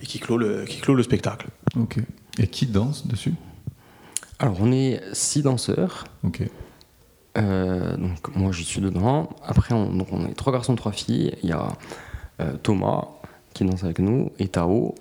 [0.00, 1.48] et qui, clôt le, qui clôt le spectacle.
[1.78, 1.98] Ok.
[2.38, 3.34] Et qui danse dessus?
[4.38, 6.42] Alors on est six danseurs, Ok.
[7.36, 9.28] Euh, donc moi je suis dedans.
[9.44, 11.34] Après on, donc, on est trois garçons, trois filles.
[11.42, 11.68] Il y a
[12.40, 13.06] euh, Thomas
[13.52, 14.94] qui danse avec nous et Tao.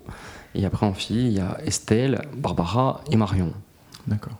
[0.55, 3.51] Et après en fille il y a Estelle, Barbara et Marion.
[4.07, 4.33] D'accord.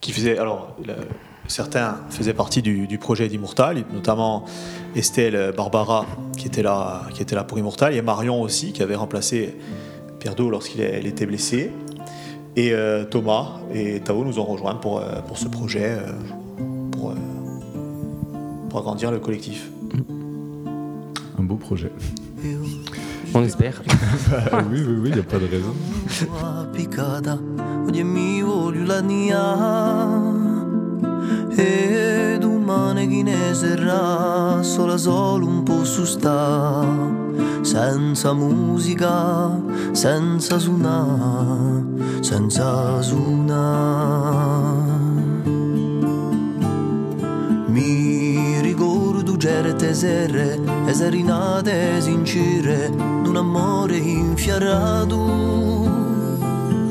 [0.00, 0.94] Qui faisait, alors, le-
[1.48, 4.44] certains faisaient partie du, du projet d'Immortal, notamment
[4.94, 8.94] Estelle Barbara qui était là, qui était là pour Immortal, et Marion aussi qui avait
[8.94, 9.56] remplacé
[10.20, 11.72] Pierre Do lorsqu'il était blessé.
[12.56, 16.12] Et euh, Thomas et Tao nous ont rejoints pour, euh, pour ce projet, euh,
[16.96, 17.14] pour, euh,
[18.68, 19.70] pour agrandir le collectif.
[21.38, 21.92] Un beau projet.
[23.34, 23.82] On espère.
[24.52, 25.74] Ah oui, oui, oui, il n'y a pas de raison.
[31.58, 36.84] e domani chi ne sarà sola solo un po' su sta
[37.62, 39.58] senza musica
[39.92, 41.84] senza suonare
[42.20, 44.85] senza suonare
[47.76, 55.84] mi ricordo certe sere e serenate sincere d'un amore infiarato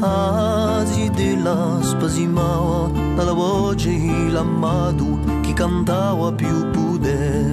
[0.02, 3.90] Asi della spasimava dalla voce
[4.30, 7.46] l'amato che cantava più pude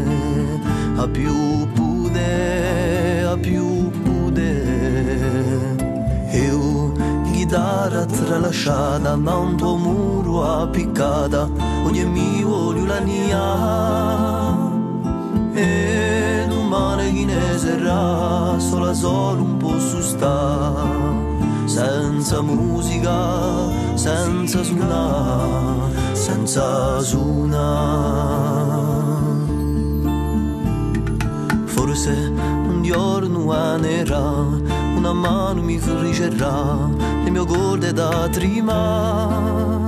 [0.96, 3.71] a più pude a più
[7.52, 11.46] chitarra tralasciata da un tuo muro appiccata
[11.84, 14.56] ogni mi voglio la nia
[15.52, 20.72] e domani chi ne sarà sola solo un po' su sta.
[21.66, 23.12] Senza musica
[23.96, 28.52] senza suonare senza suonare.
[31.66, 32.32] Forse
[32.68, 34.46] un giorno anerà,
[34.96, 36.88] una mano mi ricerrà,
[37.32, 39.80] le mie corde da trima.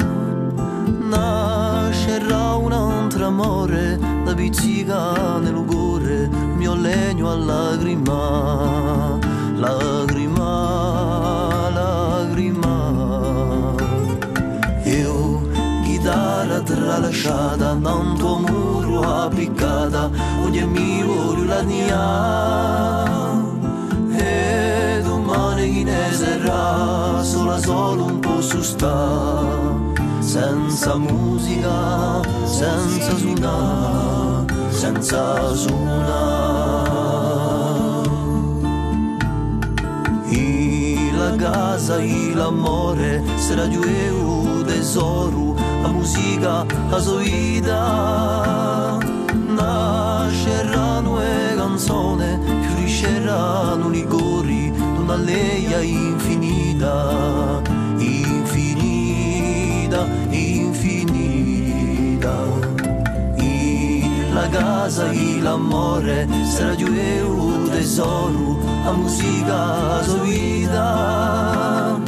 [1.11, 9.19] Nascerà un altro amore, da pizzica nel cuore, il mio legno a lacrima,
[9.57, 10.49] lacrima,
[11.71, 13.75] lacrima.
[14.85, 15.43] Io
[15.83, 20.11] chitarra tralasciata un tuo muro appiccata
[20.45, 23.14] ogni mi voglio la nia
[27.25, 29.43] sola solo un po' su sta,
[30.21, 36.53] senza musica, senza suona, senza suona.
[40.29, 48.99] e la casa, e l'amore, se la giueu tesoro, la musica, la sua vita
[49.47, 56.44] nascerà nuove canzone, fioriscerà un cori non alleia infinita
[57.99, 62.35] infinita infinita.
[63.37, 71.99] E la casa e l'amore sarà giù un tesoro la musica sua vita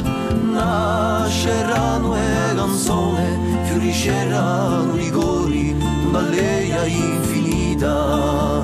[0.51, 8.63] nasceranno e canzone fiorisceranno i cori una infinita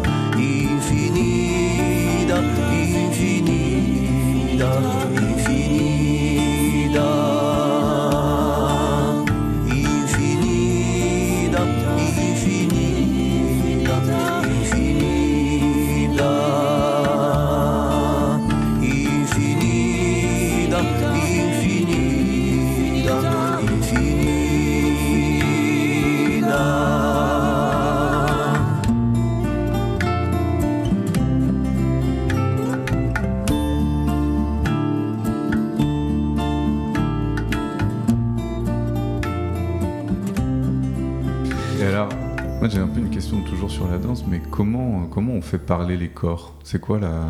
[43.83, 46.53] sur la danse, mais comment, comment on fait parler les corps?
[46.63, 47.25] C'est quoi la.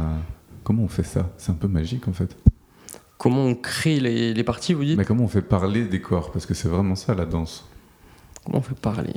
[0.63, 1.29] Comment on fait ça?
[1.37, 2.37] C'est un peu magique en fait.
[3.17, 4.97] Comment on crée les, les parties, vous dites?
[4.97, 6.31] Mais comment on fait parler des corps?
[6.31, 7.65] Parce que c'est vraiment ça la danse.
[8.45, 9.13] Comment on fait parler?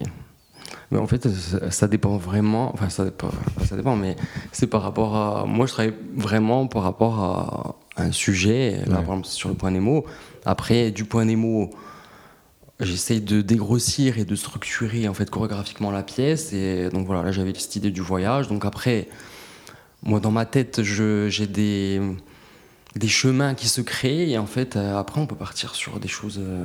[0.90, 2.72] Mais en fait, ça, dépend vraiment.
[2.72, 3.28] Enfin, ça dépend,
[3.64, 4.16] ça dépend, mais
[4.52, 5.44] c'est par rapport à.
[5.46, 8.72] Moi, je travaille vraiment par rapport à un sujet.
[8.72, 8.86] Là, Ouais.
[8.92, 10.04] par exemple, sur le point Nemo.
[10.44, 11.70] Après, du point Nemo,
[12.80, 16.52] j'essaye de dégrossir et de structurer en fait chorégraphiquement la pièce.
[16.52, 18.48] Et donc voilà, là, j'avais cette idée du voyage.
[18.48, 19.08] Donc après,
[20.02, 22.00] moi, dans ma tête, j'ai des
[22.94, 26.08] des chemins qui se créent et en fait euh, après on peut partir sur des
[26.08, 26.64] choses euh,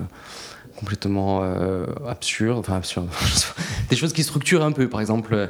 [0.76, 3.10] complètement euh, absurdes, enfin absurdes,
[3.90, 4.90] des choses qui structurent un peu.
[4.90, 5.50] Par exemple,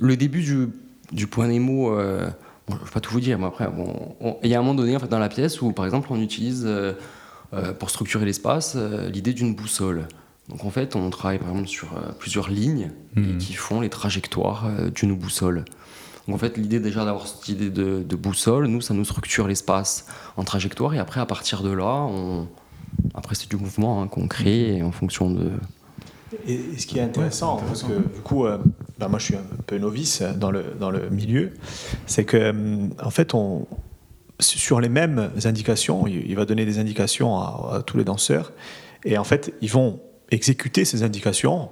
[0.00, 0.70] le début
[1.12, 2.28] du, point Nemo, euh,
[2.68, 3.68] je ne vais pas tout vous dire, mais après,
[4.42, 6.20] il y a un moment donné en fait, dans la pièce où, par exemple, on
[6.20, 6.66] utilise
[7.78, 10.08] pour structurer l'espace euh, l'idée d'une boussole.
[10.48, 13.38] Donc en fait, on travaille par exemple sur euh, plusieurs lignes et Mhm.
[13.38, 15.64] qui font les trajectoires euh, d'une boussole.
[16.26, 19.46] Donc en fait, l'idée déjà d'avoir cette idée de, de boussole, nous, ça nous structure
[19.48, 22.48] l'espace en trajectoire et après, à partir de là, on...
[23.14, 25.50] après c'est du mouvement hein, qu'on crée et en fonction de...
[26.46, 28.56] Et, et ce qui est intéressant, Ouais, parce que du coup, euh,
[28.98, 31.52] bah, moi je suis un peu novice dans le, dans le milieu,
[32.06, 32.52] c'est que euh,
[33.02, 33.66] en fait, on,
[34.42, 38.52] sur les mêmes indications, il, va donner des indications à, tous les danseurs,
[39.04, 40.00] et en fait, ils vont
[40.30, 41.70] exécuter ces indications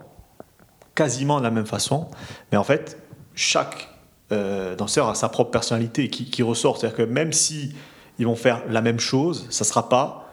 [0.94, 2.09] quasiment de la même façon,
[2.52, 2.98] mais en fait,
[3.35, 3.88] chaque
[4.33, 6.78] euh, danseur a sa propre personnalité qui, ressort.
[6.78, 7.74] C'est-à-dire que même si
[8.18, 10.28] ils vont faire la même chose, ça sera pas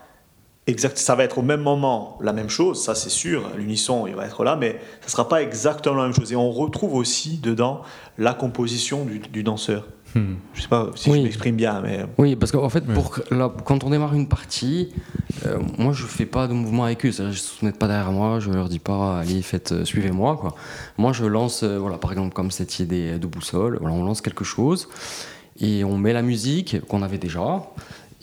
[0.68, 0.98] exact.
[0.98, 3.50] Ça va être au même moment la même chose, ça c'est sûr.
[3.56, 6.32] L'unisson, il va être là, mais ça sera pas exactement la même chose.
[6.32, 7.82] Et on retrouve aussi dedans
[8.18, 9.88] la composition du danseur.
[10.16, 10.36] Hmm.
[10.54, 11.20] Je sais pas si Oui.
[11.20, 12.94] je m'exprime bien, mais Oui, parce qu'en fait, Ouais.
[12.94, 14.90] pour que- là, quand on démarre une partie,
[15.46, 17.12] euh, moi je fais pas de mouvement avec eux.
[17.12, 17.24] Se
[17.66, 20.38] mettent pas derrière moi, je leur dis pas, allez, faites, euh, suivez-moi.
[20.38, 20.56] Quoi.
[20.98, 24.22] Moi je lance, euh, voilà, par exemple, comme cette idée de boussole, voilà, on lance
[24.22, 24.88] quelque chose
[25.60, 27.62] et on met la musique qu'on avait déjà.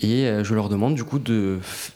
[0.05, 1.19] Et euh, je leur demande du coup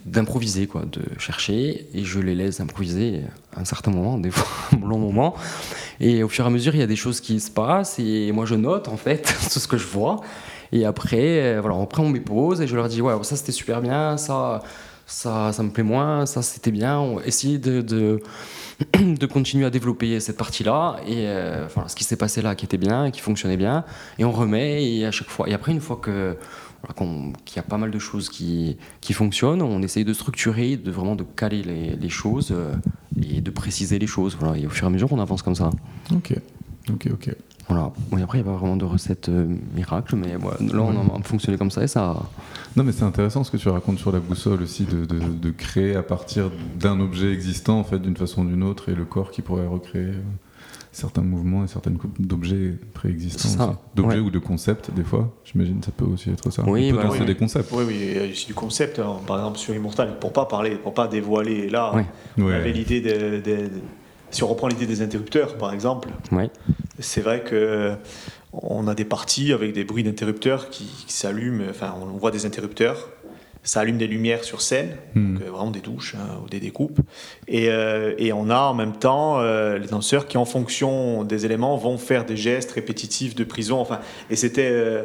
[0.07, 3.21] d'improviser, quoi, de chercher, et je les laisse improviser
[3.55, 4.49] un certain moment, des fois
[4.83, 5.35] un long moment.
[6.01, 8.33] Et au fur et à mesure, il y a des choses qui se passent, et
[8.33, 10.21] moi je note en fait tout ce que je vois.
[10.73, 13.53] Et après, euh, voilà, après on met pause, et je leur dis, ouais, ça c'était
[13.53, 14.63] super bien, ça,
[15.07, 16.99] ça, ça me plaît moins, ça c'était bien.
[16.99, 18.23] On essayer de, de,
[18.99, 22.65] de continuer à développer cette partie-là, et euh, voilà, ce qui s'est passé là qui
[22.65, 23.85] était bien, qui fonctionnait bien,
[24.19, 25.47] et on remet, et à chaque fois.
[25.47, 26.39] Et après, une fois que
[26.97, 30.77] qu'on- qu'il y a pas mal de choses qui, qui fonctionnent, on essaye de structurer,
[30.77, 32.75] de vraiment de caler les, les choses euh,
[33.21, 34.37] et de préciser les choses.
[34.41, 35.71] Voilà, et au fur et à mesure, on avance comme ça.
[36.15, 36.35] Ok,
[36.91, 37.35] ok, ok.
[37.69, 37.93] Voilà.
[38.11, 41.19] Bon, et après, il n'y a pas vraiment de recette euh, miracle, mais là, on
[41.19, 42.17] a fonctionné comme ça et ça.
[42.77, 45.51] Non, mais c'est intéressant ce que tu racontes sur la boussole aussi, de, de- de
[45.51, 49.05] créer à partir d'un objet existant, en fait, d'une façon ou d'une autre, et le
[49.05, 50.21] corps qui pourrait recréer euh,
[50.93, 53.77] certains mouvements et certaines coupes d'objets préexistants.
[53.95, 54.25] D'objets ouais.
[54.25, 55.35] ou de concepts, des fois.
[55.45, 56.63] J'imagine ça peut aussi être ça.
[56.67, 57.25] Oui, On peut bah oui.
[57.27, 57.71] des concepts.
[57.73, 58.99] oui, oui, c'est du concept.
[58.99, 59.17] hein.
[59.27, 62.03] Par exemple, sur Immortal, pour pas parler, pour pas dévoiler là, Oui.
[62.39, 62.55] on Ouais.
[62.55, 63.71] avait l'idée de, de- de-
[64.31, 66.51] Si on reprend l'idée des interrupteurs, par exemple, Ouais.
[66.99, 67.95] C'est vrai que
[68.53, 71.65] on a des parties avec des bruits d'interrupteurs qui, qui s'allument.
[71.71, 73.09] Enfin, on voit des interrupteurs,
[73.63, 75.35] ça allume des lumières sur scène, Hmm.
[75.35, 77.01] donc, euh, vraiment des douches hein, ou des découpes.
[77.49, 81.45] Et, euh, et on a en même temps euh, les danseurs qui, en fonction des
[81.45, 83.79] éléments, vont faire des gestes répétitifs de prison.
[83.81, 85.05] Enfin, et c'était euh,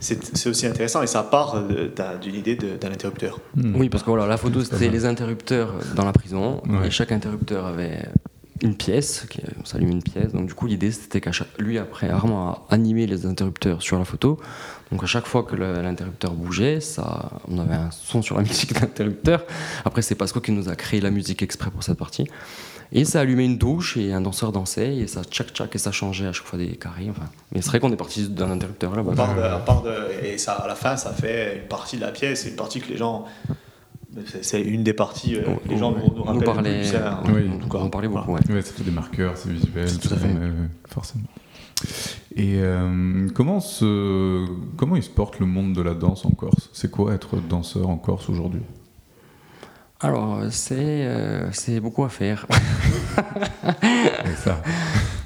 [0.00, 3.40] c'est aussi intéressant et ça part d'un- d'une idée d'un interrupteur.
[3.56, 3.74] Hmm.
[3.76, 6.60] Oui, parce que voilà, la photo, c'était les interrupteurs dans la prison.
[6.68, 6.88] Ouais.
[6.88, 8.02] Et chaque interrupteur avait
[8.62, 9.26] une pièce,
[9.60, 10.32] on s'allume une pièce.
[10.32, 11.48] Donc, du coup, l'idée, c'était qu'à chaque.
[11.58, 14.38] Lui, après, Armand a animé les interrupteurs sur la photo.
[14.92, 18.72] Donc, à chaque fois que l'interrupteur bougeait, ça, on avait un son sur la musique
[18.72, 19.44] d'interrupteur.
[19.84, 22.26] Après, c'est Pasco qui nous a créé la musique exprès pour cette partie.
[22.92, 25.90] Et ça allumait une douche et un danseur dansait et ça tchac tchac et ça
[25.90, 27.08] changeait à chaque fois des carrés.
[27.10, 27.28] Enfin.
[27.50, 29.12] Mais c'est vrai qu'on est parti d'un interrupteur là-bas.
[29.12, 31.96] On part de- à part de- et ça, à la fin, ça fait une partie
[31.96, 33.24] de la pièce, c'est une partie que les gens.
[34.26, 35.36] C'est- C'est une des parties.
[35.36, 37.20] euh, On- les gens nous, nous on rappellent parlait, plus, hein.
[37.28, 37.50] Oui.
[37.52, 38.30] en tout cas, on parlait beaucoup.
[38.30, 38.42] Voilà.
[38.48, 38.54] ouais.
[38.56, 40.28] Ouais, ça fait des marqueurs, c'est visuel, Tout à ça, fait.
[40.28, 40.50] ouais,
[40.88, 41.24] forcément.
[42.36, 44.46] Et euh, comment, se,
[44.76, 46.70] comment il se porte le monde de la danse en Corse?
[46.72, 48.62] C'est quoi être danseur en Corse aujourd'hui?
[50.00, 50.74] Alors, c'est
[51.06, 52.46] euh, c'est beaucoup à faire.
[54.36, 54.62] Ça.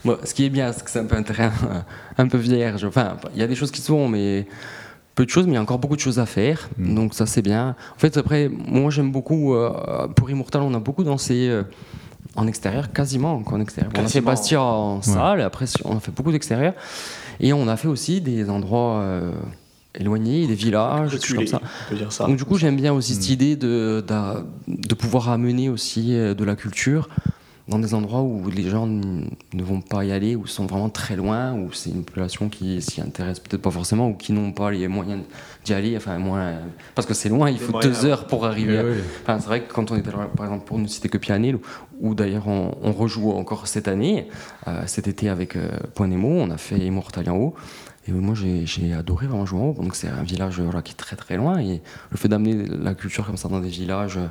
[0.04, 1.80] Bon, ce qui est bien, c'est que c'est un peu un terrain euh,
[2.18, 2.84] un peu vierge.
[2.84, 4.46] Enfin, il y a des choses qui se font, mais
[5.18, 6.68] peu de choses, mais il y a encore beaucoup de choses à faire.
[6.78, 6.94] Mm.
[6.94, 7.74] Donc ça, c'est bien.
[7.96, 9.52] En fait, après, moi, j'aime beaucoup.
[9.54, 11.64] euh, pour Immortal, on a beaucoup dansé euh,
[12.36, 13.92] en extérieur, quasiment en extérieur.
[13.98, 14.20] On a fait.
[14.20, 16.72] Bastia en salle, après, on a fait beaucoup d'extérieur.
[17.40, 19.32] Et on a fait aussi des endroits euh,
[19.96, 21.60] éloignés, des villages, des comme ça.
[21.64, 22.26] on peut dire ça.
[22.26, 23.16] Donc du coup, j'aime bien aussi Mm.
[23.16, 24.04] cette idée de,
[24.68, 27.08] de pouvoir amener aussi de la culture
[27.68, 30.88] dans des endroits où les gens ne vont pas y aller, où ils sont vraiment
[30.88, 34.52] très loin, où c'est une population qui s'y intéresse peut-être pas forcément, ou qui n'ont
[34.52, 35.22] pas les moyens
[35.64, 36.54] d'y aller, enfin moins,
[36.94, 38.78] parce que c'est loin, il faut deux heures pour arriver.
[38.78, 38.84] À-.
[39.22, 41.58] Enfin, c'est vrai que quand on était, par exemple, pour ne citer que Pianel,
[42.00, 44.28] où, d'ailleurs on, on rejoue encore cette année,
[44.66, 47.54] euh, cet été avec euh, Point Nemo, on a fait Immortal en haut.
[48.06, 49.74] Et moi, j'ai j'ai adoré vraiment jouer en haut.
[49.74, 51.60] Donc, c'est un village voilà, qui est très très loin.
[51.60, 54.28] Et le fait d'amener la culture comme ça dans des villages, euh,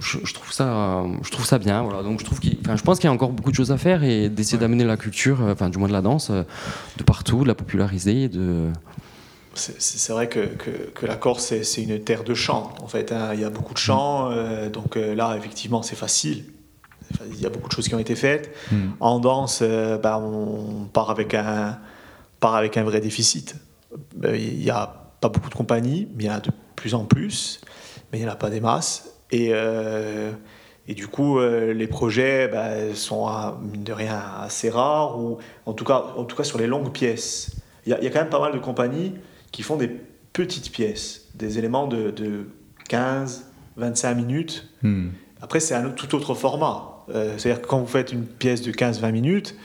[0.00, 1.82] je, je trouve ça, je trouve ça bien.
[1.82, 2.02] Voilà.
[2.02, 3.78] Donc, je, trouve qu'il- enfin, je pense qu'il y a encore beaucoup de choses à
[3.78, 4.62] faire et d'essayer Ouais.
[4.62, 6.42] d'amener la culture, euh, enfin, du moins de la danse, euh,
[6.96, 8.68] de partout, de la populariser, de,
[9.54, 10.46] c'est vrai que,
[10.94, 13.10] que, la Corse, c'est une terre de chant, en fait.
[13.12, 13.30] Hein.
[13.34, 16.44] Il y a beaucoup de chants, euh, donc là, effectivement, c'est facile.
[17.32, 18.54] Il y a beaucoup de choses qui ont été faites.
[18.70, 18.90] Hmm.
[19.00, 21.76] En danse, euh, bah, on part avec, un,
[22.38, 23.56] part avec un vrai déficit.
[24.22, 24.86] Il n'y a
[25.20, 27.60] pas beaucoup de compagnies, mais il y en a de plus en plus,
[28.12, 29.08] mais il n'y en a pas des masses.
[29.32, 29.52] Et,
[30.88, 33.28] et du coup, les projets bah, sont,
[33.62, 36.90] mine de rien, assez rares, ou en tout cas, en tout cas sur les longues
[36.92, 37.52] pièces.
[37.86, 39.14] Il y, a quand même pas mal de compagnies
[39.52, 39.90] qui font des
[40.32, 42.46] petites pièces, des éléments de,
[42.88, 44.68] 15, 25 minutes.
[44.82, 45.08] Hmm.
[45.40, 47.04] Après, c'est un tout autre format.
[47.08, 49.56] Euh, c'est-à-dire que quand vous faites une pièce de 15-20 minutes,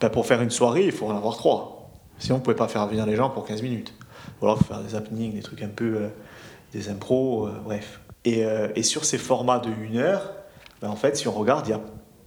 [0.00, 1.90] ben, pour faire une soirée, il faut en avoir trois.
[2.18, 3.94] Sinon, vous ne pouvez pas faire venir les gens pour 15 minutes.
[4.40, 5.96] Ou alors, il faut faire des happenings, des trucs un peu.
[5.96, 6.08] Euh,
[6.72, 8.00] des impros, euh, bref.
[8.24, 8.44] Et,
[8.76, 10.32] et, sur ces formats de 1 heure,
[10.82, 11.80] ben, en fait, si on regarde, il n'y a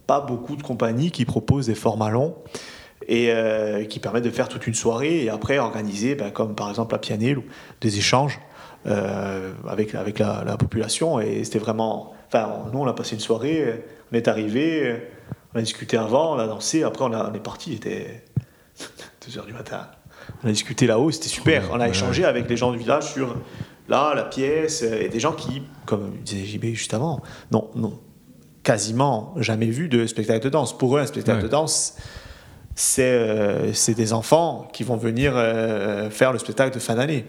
[0.06, 2.34] pas beaucoup de compagnies qui proposent des formats longs
[3.08, 6.68] et euh, qui permet de faire toute une soirée et après organiser, ben, comme par
[6.68, 7.40] exemple à Pianel,
[7.80, 8.40] des échanges
[8.86, 11.20] euh, avec, avec la, population.
[11.20, 12.14] Et c'était vraiment.
[12.26, 15.02] Enfin, nous, on a passé une soirée, on est arrivé,
[15.54, 18.24] on a discuté avant, on a dansé, après on, est parti, il était
[19.28, 19.88] 2h du matin.
[20.42, 21.70] On a discuté là-haut, c'était super.
[21.72, 23.36] On a échangé avec les gens du village sur
[23.88, 27.98] là, la pièce, et des gens qui, comme disait JB juste avant, non, non,
[28.62, 30.76] quasiment jamais vu de spectacle de danse.
[30.76, 31.96] Pour eux, un spectacle de danse,
[32.98, 37.24] euh, c'est des enfants qui vont venir euh, faire le spectacle de fin d'année.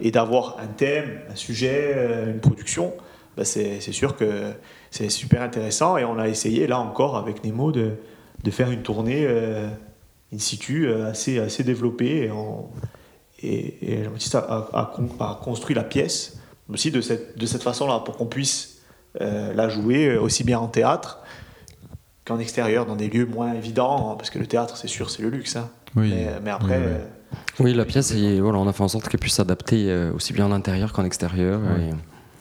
[0.00, 2.94] Et d'avoir un thème, un sujet, euh, une production,
[3.36, 4.52] bah, c'est sûr que
[4.90, 5.96] c'est super intéressant.
[5.98, 7.92] Et on a essayé, là encore, avec Nemo, de,
[8.42, 9.26] de faire une tournée
[10.32, 12.24] in situ assez, assez développée.
[12.24, 12.30] Et,
[13.42, 16.38] et, Jean-Baptiste a, construit la pièce
[16.72, 18.78] aussi de cette, de cette façon-là, pour qu'on puisse
[19.20, 21.20] la jouer aussi bien en théâtre
[22.30, 25.30] en extérieur, dans des lieux moins évidents, parce que le théâtre, c'est sûr, c'est le
[25.30, 25.56] luxe.
[25.56, 25.68] Hein.
[25.96, 26.12] Oui.
[26.42, 26.80] Mais, après.
[27.60, 30.32] Oui, euh, la pièce, voilà, on a fait en sorte qu'elle puisse s'adapter euh, aussi
[30.32, 31.60] bien en intérieur qu'en extérieur.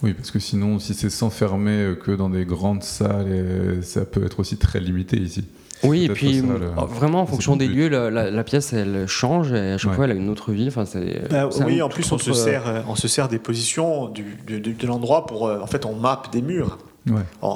[0.03, 4.23] Oui, parce que sinon, si c'est s'enfermer euh, que dans des grandes salles, ça peut
[4.23, 5.45] être aussi très limité ici.
[5.83, 9.93] Oui, et puis vraiment en fonction des lieux, la, pièce elle change et à chaque
[9.93, 10.67] fois elle a une autre vie.
[10.67, 10.85] Enfin,
[11.29, 14.87] bah, oui, en plus on se, sert, on se sert des positions du, de, de
[14.87, 15.43] l'endroit pour.
[15.43, 16.79] En fait, on mappe des murs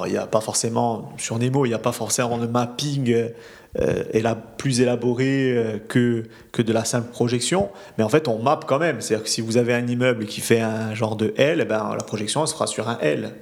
[0.06, 3.14] il n'y a pas forcément, sur Nemo, il n'y a pas forcément de mapping
[3.78, 8.66] euh, plus élaboré euh, que, que de la simple projection, mais en fait, on mappe
[8.66, 9.00] quand même.
[9.00, 11.94] C'est-à-dire que si vous avez un immeuble qui fait un genre de L, eh ben,
[11.96, 13.32] la projection, elle se fera sur un L.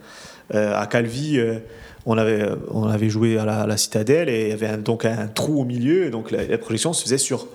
[0.55, 1.59] Euh, à Calvi, euh,
[2.07, 5.61] on, avait, on avait joué à la, citadelle et il y avait donc un trou
[5.61, 7.46] au milieu, et donc la, projection se faisait sur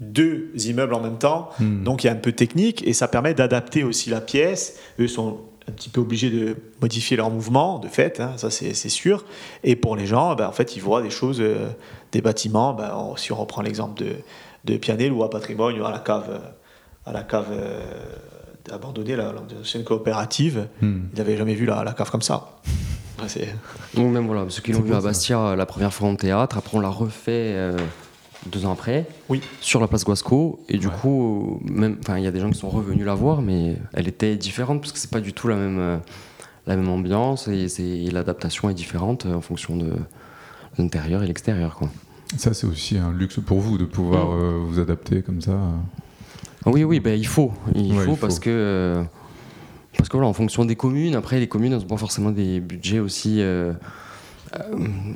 [0.00, 1.50] deux immeubles en même temps.
[1.58, 1.84] Hmm.
[1.84, 4.76] Donc il y a un peu de technique et ça permet d'adapter aussi la pièce.
[4.98, 8.74] Eux sont un petit peu obligés de modifier leur mouvement, de fait, hein, ça c'est
[8.88, 9.24] sûr.
[9.62, 11.68] Et pour les gens, ben, en fait, ils voient des choses, euh,
[12.12, 12.74] des bâtiments.
[12.74, 14.16] Ben, si on reprend l'exemple de,
[14.64, 16.38] de Pianel ou à Patrimoine ou à la cave, euh,
[17.10, 17.80] à la cave euh,
[18.70, 20.98] abandonnée, l'ancienne coopérative, hmm.
[21.12, 22.58] ils n'avaient jamais vu la, la, cave comme ça.
[23.96, 26.76] ou même voilà, ceux qui l'ont vu à Bastia la première fois en théâtre, après
[26.76, 27.72] on l'a refait
[28.46, 29.40] deux ans après, oui.
[29.60, 30.60] sur la place Guasco.
[30.68, 33.76] Et du coup, même, il y a des gens qui sont revenus la voir, mais
[33.92, 35.96] elle était différente parce que c'est pas du tout la même, euh,
[36.66, 39.92] la même ambiance et, l'adaptation est différente euh, en fonction de
[40.78, 41.74] l'intérieur et l'extérieur.
[41.76, 41.88] Quoi.
[42.36, 44.40] Ça, c'est aussi un luxe pour vous de pouvoir mm.
[44.40, 45.58] euh, vous adapter comme ça.
[46.66, 47.52] Oui, oui, ben, il faut.
[47.74, 49.04] Il, faut, parce que.
[49.96, 53.00] parce que voilà, en fonction des communes, après les communes n'ont pas forcément des budgets
[53.00, 53.72] aussi euh,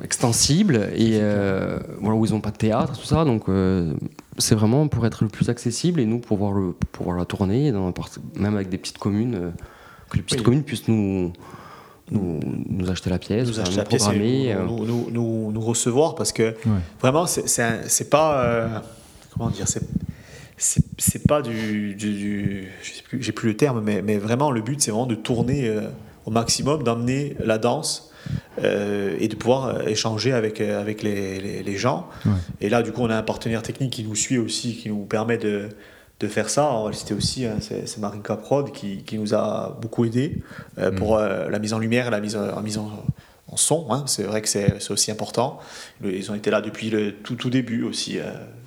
[0.03, 3.25] extensible et euh, voilà, où ils n'ont pas de théâtre, tout ça.
[3.25, 3.93] Donc euh,
[4.37, 7.93] c'est vraiment pour être le plus accessible et nous pouvoir, le, pouvoir la tourner, dans,
[8.35, 9.51] même avec des petites communes,
[10.09, 11.33] que les petites communes puissent nous,
[12.11, 16.55] nous, nous, acheter la pièce, nous, acheter la programmer, nous, nous, nous, recevoir parce que
[16.99, 18.83] vraiment c'est pas
[19.33, 19.83] comment dire c'est
[20.97, 24.59] c'est pas du, du, je sais plus j'ai plus le terme mais, mais vraiment le
[24.59, 25.73] but c'est vraiment de tourner
[26.25, 28.09] au maximum d'emmener la danse
[28.63, 32.07] euh, et de pouvoir euh, échanger avec, euh, avec les, les, gens.
[32.59, 35.05] Et là, du coup, on a un partenaire technique qui nous suit aussi, qui nous
[35.05, 35.69] permet de,
[36.19, 36.69] de faire ça.
[36.91, 40.41] C'était aussi, hein, c'est Marinka Prod qui, qui, nous a beaucoup aidé
[40.97, 41.49] pour mm.
[41.49, 42.89] la mise en lumière et la mise en, mise en,
[43.55, 43.87] son.
[43.91, 44.03] Hein.
[44.05, 45.59] C'est vrai que c'est aussi important.
[46.03, 48.19] Ils ont été là depuis le tout, tout début aussi.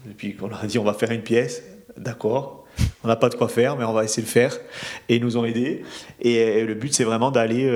[0.07, 1.63] depuis qu'on a dit on va faire une pièce,
[1.97, 2.62] d'accord.
[3.05, 4.57] On n'a pas de quoi faire, mais on va essayer de faire.
[5.09, 5.83] Et ils nous ont aidés.
[6.21, 7.69] Et, le but, c'est vraiment d'aller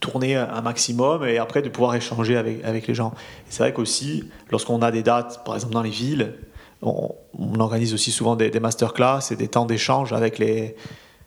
[0.00, 3.14] tourner un maximum et après de pouvoir échanger avec, avec les gens.
[3.48, 6.34] C'est vrai qu'aussi, lorsqu'on a des dates, par exemple dans les villes,
[6.82, 7.14] on,
[7.58, 10.76] organise aussi souvent des, masterclass et des temps d'échange avec les,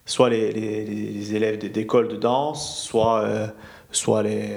[0.06, 3.48] soit les, les, élèves d'écoles de danse, soit, euh,
[3.92, 4.48] soit les,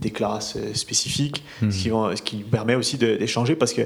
[0.00, 1.92] des classes spécifiques, ce, qui hmm.
[1.92, 3.82] vont, ce qui permet aussi d'échanger parce que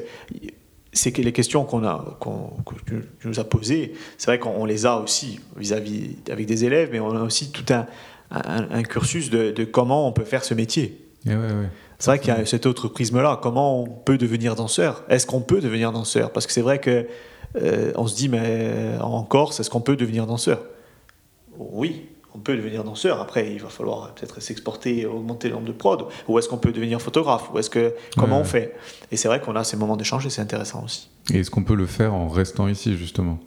[0.93, 4.39] c'est que les questions qu'on a, qu'on, que tu tu nous as posées, c'est vrai
[4.39, 7.87] qu'on on les a aussi vis-à-vis avec des élèves, mais on a aussi tout un,
[8.31, 11.07] un, un cursus de, de comment on peut faire ce métier.
[11.27, 11.69] Ouais, ouais.
[11.99, 13.39] C'est vrai qu'il y a cet autre prisme-là.
[13.43, 15.05] Comment on peut devenir danseur?
[15.09, 16.33] Est-ce qu'on peut devenir danseur?
[16.33, 17.07] Parce que c'est vrai que
[17.61, 20.63] euh, on se dit, mais en Corse, est-ce qu'on peut devenir danseur?
[21.59, 23.21] Oui, on peut devenir danseur.
[23.21, 26.05] Après, il va falloir peut-être s'exporter, augmenter le nombre de prod.
[26.29, 27.51] Ou est-ce qu'on peut devenir photographe?
[27.53, 28.43] Ou est-ce que comment Ouais.
[28.43, 28.77] on fait?
[29.11, 31.09] Et c'est vrai qu'on a ces moments d'échange et c'est intéressant aussi.
[31.33, 33.39] Et est-ce qu'on peut le faire en restant ici, justement?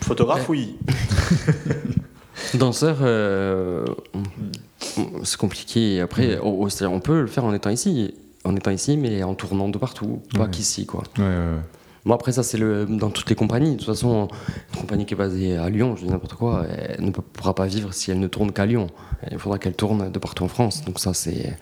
[0.00, 0.76] Photographe, oui.
[2.54, 3.84] Danseur, euh,
[5.24, 6.00] c'est compliqué.
[6.00, 9.22] Après, oh, oh, c'est-à-dire, on peut le faire en étant ici, en étant ici, mais
[9.22, 10.50] en tournant de partout, pas Ouais.
[10.50, 11.02] qu'ici, quoi.
[11.18, 11.60] Ouais, ouais, ouais.
[12.04, 13.72] Bon, après, ça, c'est le, dans toutes les compagnies.
[13.72, 14.28] De toute façon,
[14.74, 17.66] une compagnie qui est basée à Lyon, je dis n'importe quoi, elle ne pourra pas
[17.66, 18.88] vivre si elle ne tourne qu'à Lyon.
[19.30, 20.84] Il faudra qu'elle tourne de partout en France.
[20.84, 21.56] Donc, ça, c'est.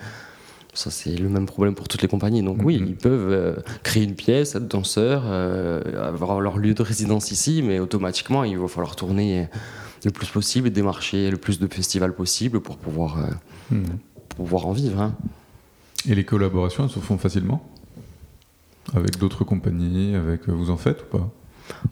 [0.72, 2.43] Ça, c'est le même problème pour toutes les compagnies.
[2.45, 2.86] Donc, oui, Mhm.
[2.86, 7.61] ils peuvent euh, créer une pièce, être danseurs, euh, avoir leur lieu de résidence ici,
[7.61, 9.49] mais automatiquement, il va falloir tourner
[10.05, 13.82] le plus possible et démarcher le plus de festivals possible pour pouvoir, euh, Hmm.
[14.28, 15.01] pour pouvoir en vivre.
[15.03, 15.14] hein.
[16.09, 17.68] Et les collaborations, elles se font facilement?
[18.95, 20.49] Avec d'autres compagnies avec...
[20.49, 21.28] Vous en faites ou pas?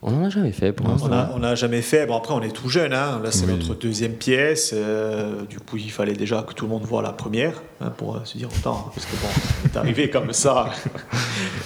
[0.03, 1.09] On n'en a jamais fait pour l'instant.
[1.35, 2.05] On n'a jamais fait.
[2.07, 2.93] Bon, après, on est tout jeune.
[2.93, 3.21] hein.
[3.23, 3.53] Là, c'est Oui.
[3.53, 4.73] notre deuxième pièce.
[4.75, 8.17] Euh, du coup, il fallait déjà que tout le monde voit la première hein, pour
[8.17, 8.91] euh, se dire autant.
[8.93, 9.29] Parce que bon,
[9.63, 10.71] on est arrivé comme ça.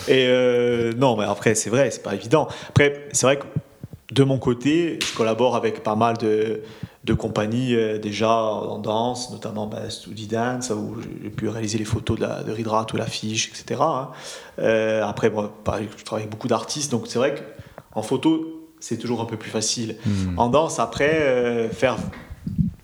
[0.09, 2.49] Et euh, non, mais après, c'est vrai, c'est pas évident.
[2.69, 3.45] Après, c'est vrai que
[4.13, 6.61] de mon côté, je collabore avec pas mal de,
[7.05, 11.85] de compagnies euh, déjà en danse, notamment bah, Studi Dance, où j'ai pu réaliser les
[11.85, 13.81] photos de, la, de Ridrat ou l'affiche, etc.
[13.83, 14.11] hein.
[14.61, 17.35] Euh, après, bon, pareil, je travaille avec beaucoup d'artistes, donc c'est vrai
[17.93, 19.97] qu'en photo, c'est toujours un peu plus facile.
[20.07, 20.39] Hmm.
[20.39, 21.97] En danse, après, euh, faire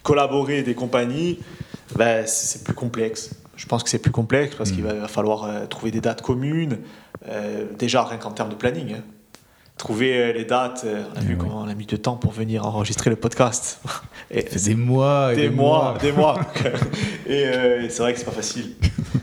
[0.02, 1.38] collaborer des compagnies,
[1.94, 3.30] ben, c'est plus complexe.
[3.54, 6.22] Je pense que c'est plus complexe parce qu'il va, va falloir euh, trouver des dates
[6.22, 6.78] communes,
[7.76, 8.94] déjà rien qu'en termes de planning.
[8.94, 9.02] hein.
[9.78, 11.38] Trouver euh, les dates, euh, on a Eh vu oui.
[11.38, 13.80] comment on a mis de temps pour venir enregistrer le podcast.
[14.30, 16.38] Et des mois et des mois, des mois.
[17.26, 18.74] et euh, c'est vrai que c'est pas facile.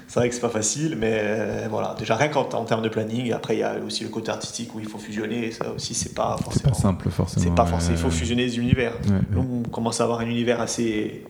[0.07, 2.89] C'est vrai que c'est pas facile, mais euh, voilà, déjà rien qu'en en termes de
[2.89, 3.31] planning.
[3.33, 5.51] Après, il y a aussi le côté artistique où il faut fusionner.
[5.51, 6.69] Ça aussi, c'est pas C'est forcément.
[6.73, 7.43] pas simple, forcément.
[7.45, 7.97] C'est pas forcément.
[7.97, 8.93] Il faut fusionner les univers.
[9.05, 9.21] Ouais, ouais.
[9.35, 11.23] Donc, on commence à avoir un univers assez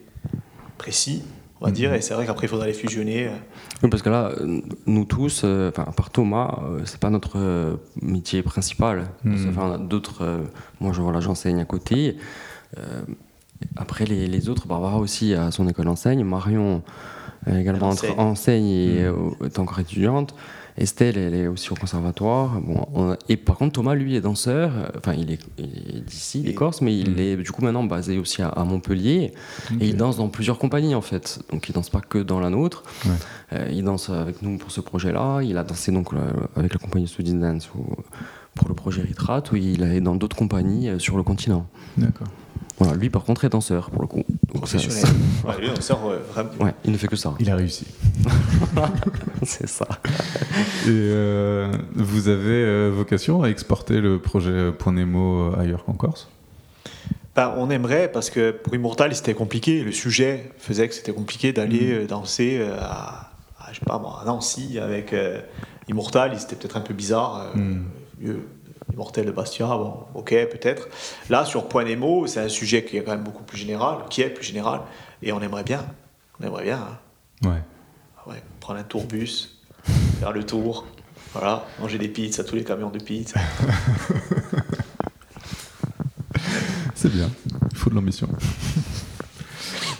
[0.78, 1.23] précis,
[1.61, 1.75] on va Mhm.
[1.75, 3.29] dire, et c'est vrai qu'après, il faudra les fusionner.
[3.81, 7.09] Oui, parce que là, euh, nous tous, euh, enfin, à part Thomas, euh, c'est pas
[7.09, 9.05] notre euh, métier principal.
[9.23, 9.47] Mhm.
[9.49, 10.23] Enfin, on a d'autres.
[10.23, 10.39] euh,
[10.81, 12.17] moi, je, voilà, j'enseigne à côté.
[12.77, 13.01] Euh,
[13.77, 16.23] après, les, les autres, Barbara aussi a son école d'enseigne.
[16.23, 16.81] Marion
[17.47, 18.19] euh, également entre- enseigne.
[18.19, 19.33] enseigne et Mhm.
[19.41, 20.35] euh, est encore étudiante.
[20.78, 22.59] Estelle, elle est aussi au conservatoire.
[22.59, 24.91] Bon, on a- et par contre, Thomas, lui, est danseur.
[24.97, 25.39] Enfin, il est,
[26.05, 27.19] d'ici, il est corse, mais il Mhm.
[27.19, 29.32] est du coup maintenant basé aussi à, à Montpellier.
[29.80, 31.39] Et il danse dans plusieurs compagnies en fait.
[31.51, 32.84] Donc il danse pas que dans la nôtre.
[33.05, 33.11] Ouais.
[33.53, 35.41] Euh, il danse avec nous pour ce projet-là.
[35.43, 36.17] Il a dansé donc euh,
[36.57, 37.95] avec la compagnie Student Dance ou-
[38.53, 41.67] pour le projet Ritrat, où il est dans d'autres compagnies euh, sur le continent.
[41.97, 42.28] D'accord.
[42.77, 44.23] Voilà, lui par contre est danseur pour le coup.
[44.53, 45.15] Donc, ça- Professionnel.
[45.47, 46.49] Ouais, lui, euh, vraiment.
[46.59, 47.33] ça- ouais, il ne fait que ça.
[47.39, 47.85] Il a réussi.
[49.43, 49.87] C'est ça.
[50.85, 55.93] Et euh, vous avez euh, vocation à exporter le projet Point Nemo euh, ailleurs qu'en
[55.93, 56.27] Corse?
[57.35, 59.83] Ben, on aimerait, parce que pour Immortal, c'était compliqué.
[59.83, 63.99] Le sujet faisait que c'était compliqué d'aller euh, danser euh, à, à, je sais pas
[63.99, 65.41] moi, à Nancy avec euh,
[65.89, 66.37] Immortal.
[66.39, 67.51] C'était peut-être un peu bizarre.
[67.55, 67.83] euh, Mm.
[68.95, 70.87] Immortel de Bastia, bon, ok, peut-être.
[71.29, 74.21] Là, sur Point Nemo, c'est un sujet qui est quand même beaucoup plus général, qui
[74.21, 74.79] est plus général,
[75.21, 75.85] et on aimerait bien.
[76.39, 76.79] On aimerait bien.
[76.79, 77.49] hein.
[77.49, 77.61] Ouais.
[78.17, 79.49] Ah Ouais, prendre un tourbus,
[80.19, 80.85] faire le tour,
[81.33, 83.37] voilà, manger des pizzas, tous les camions de pizza.
[86.95, 87.29] C'est bien.
[87.71, 88.29] Il faut de l'ambition.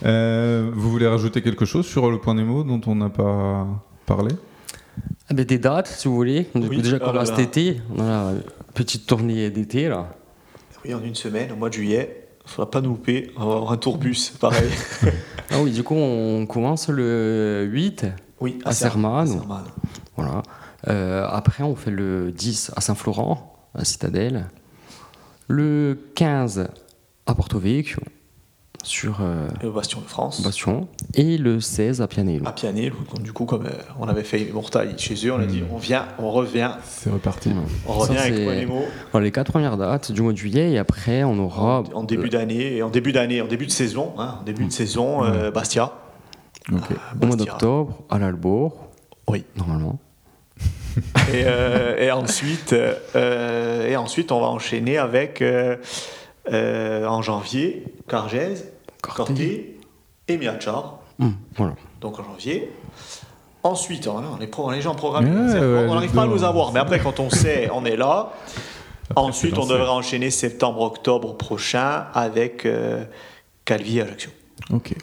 [0.06, 3.68] Euh, vous voulez rajouter quelque chose sur le Point Nemo dont on n'a pas
[4.06, 4.34] parlé?
[5.30, 6.48] Ah ben, des dates, si vous voulez.
[6.54, 7.26] Du coup, Oui, déjà oh qu'on là a là.
[7.26, 10.10] cet été, on a une petite tournée d'été là.
[10.84, 13.56] Oui, en une semaine, au mois de juillet, il ne pas nous louper, on va
[13.56, 14.70] avoir un tourbus, pareil.
[15.52, 18.06] Ah oui, du coup on commence le 8.
[18.40, 18.72] Oui, À.
[18.74, 19.42] Sermane.
[20.16, 20.44] Voilà.
[20.88, 24.46] Euh, après, on fait le 10 à Saint-Florent, à Citadelle.
[25.48, 26.68] Le 15
[27.26, 28.02] à Porto Vecchio,
[28.86, 30.42] sur euh, Et au Bastion de France.
[30.44, 30.88] Bastion.
[31.16, 32.48] Et le 16 à Pianello.
[32.48, 35.46] À Pianet, donc, du coup, comme euh, on avait fait Immortal chez eux, on a
[35.46, 35.68] dit Mm.
[35.74, 37.50] on vient, on revient, C'est reparti.
[37.50, 37.68] Voilà.
[37.88, 38.82] on Ça, revient avec c'est- Point Nemo
[39.12, 40.72] Voilà, les quatre premières dates du mois de juillet.
[40.72, 41.82] Et après, on aura.
[41.94, 44.72] en, en début d'année, en début d'année, en début de saison, hein, en début de
[44.72, 45.92] saison, euh, Bastia.
[46.72, 47.46] Euh, Au mois Bastia.
[47.52, 48.88] d'octobre, à l'Albourg,
[49.28, 49.44] Oui.
[49.58, 49.98] normalement.
[51.34, 55.76] Et, euh, et ensuite, euh, et ensuite, on va enchaîner avec euh,
[56.54, 58.72] euh, en janvier Cargèse,
[59.14, 59.78] Corté.
[60.28, 61.00] Et Miachar.
[61.20, 61.74] Hum, voilà.
[62.02, 62.72] Donc en janvier.
[63.64, 65.30] ensuite, on, on est, pro, est gens programmés.
[65.30, 66.72] Ouais, C'est- ouais, on n'arrive pas à nous avoir.
[66.74, 68.32] Mais après, quand on sait, on est là.
[69.12, 73.06] Après, ensuite, c'est on devrait enchaîner septembre-octobre prochain avec euh,
[73.64, 74.32] Calvi et Ajaccio.
[74.72, 74.94] Ok,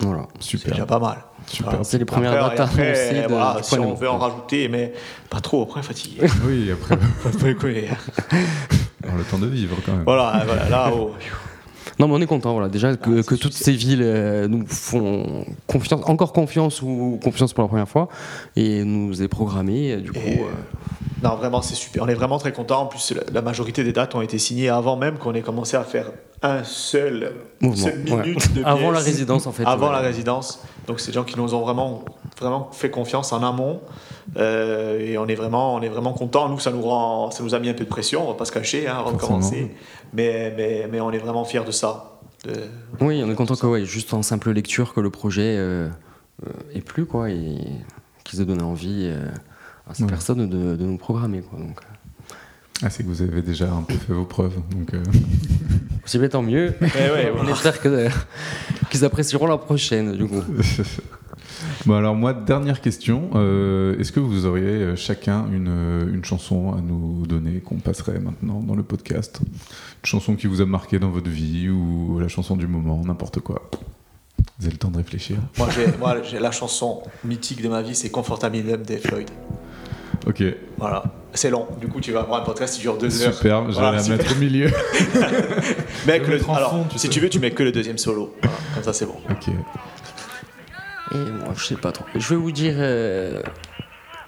[0.00, 0.26] Voilà.
[0.40, 0.72] C'est super.
[0.72, 1.18] déjà pas mal.
[1.46, 1.78] Super.
[1.84, 4.92] C'est les premières dates après, de- voilà, si on veut en rajouter, mais
[5.30, 6.26] pas trop, après fatigué.
[6.44, 7.30] Oui, après, pas
[9.16, 10.02] le temps de vivre quand même.
[10.04, 11.12] voilà, voilà, là, oh.
[11.98, 12.68] Non, mais on est content, voilà.
[12.68, 17.52] Déjà que, Ah, que toutes ces villes euh, nous font confiance, encore confiance ou confiance
[17.54, 18.08] pour la première fois,
[18.54, 19.92] et nous est programmé.
[19.92, 20.44] euh, Du coup, Et, euh,
[21.22, 22.02] Non, vraiment, c'est super.
[22.02, 22.82] On est vraiment très content.
[22.82, 25.76] En plus, la, la majorité des dates ont été signées avant même qu'on ait commencé
[25.76, 26.10] à faire
[26.42, 28.22] un seul, Mouvement, seule ouais.
[28.26, 29.64] minute de avant la résidence, en fait.
[29.64, 29.92] Avant ouais.
[29.92, 30.60] la résidence.
[30.86, 32.04] Donc, c'est des gens qui nous ont vraiment,
[32.38, 33.80] vraiment fait confiance en amont.
[34.36, 36.48] Euh, et on est vraiment, on est vraiment content.
[36.48, 38.24] Nous, ça nous rend, ça nous a mis un peu de pression.
[38.28, 39.70] On va pas se cacher hein, avant de commencer.
[40.12, 42.18] Mais, mais, mais on est vraiment fiers de ça.
[42.44, 42.52] De-
[43.00, 45.88] Oui, on est content que, ouais, juste en simple lecture, que le projet euh,
[46.46, 47.56] euh, ait plu, quoi, et
[48.24, 49.26] qu'ils aient donné envie euh,
[49.88, 50.08] à ces Ouais.
[50.08, 51.58] personnes de, de nous programmer, quoi.
[51.58, 51.78] Donc,
[52.82, 54.56] Ah, c'est que vous avez déjà un peu fait vos preuves.
[54.70, 55.02] Donc, euh,
[56.04, 56.74] si bien, tant mieux.
[56.80, 57.52] ouais, on voilà.
[57.52, 58.08] espère que,
[58.90, 60.42] qu'ils apprécieront la prochaine, du coup.
[61.86, 63.30] bon, alors, moi, dernière question.
[63.34, 67.76] Euh, Est-ce que vous auriez euh, chacun une, euh, une chanson à nous donner qu'on
[67.76, 69.40] passerait maintenant dans le podcast?
[69.42, 73.40] Une chanson qui vous a marqué dans votre vie ou la chanson du moment, n'importe
[73.40, 73.62] quoi?
[74.58, 75.36] Vous avez le temps de réfléchir.
[75.58, 75.68] Moi,
[76.30, 79.28] j'ai, la chanson mythique de ma vie, c'est Comfortabilium des Floyd.
[80.26, 80.42] Ok,
[80.78, 81.04] Voilà.
[81.34, 81.66] C'est long.
[81.78, 83.34] Du coup, tu vas avoir un podcast qui dure deux heures.
[83.34, 83.62] super.
[83.64, 84.68] Je vais Voilà, la mettre au milieu.
[86.06, 87.08] Mec, le- alors, fond, tu si sais.
[87.12, 88.34] tu veux, tu mets que le deuxième solo.
[88.40, 89.16] Voilà, comme ça, c'est bon.
[89.30, 89.52] ok.
[91.12, 92.04] Et moi, je sais pas trop.
[92.14, 92.74] Je vais vous dire.
[92.78, 93.40] euh,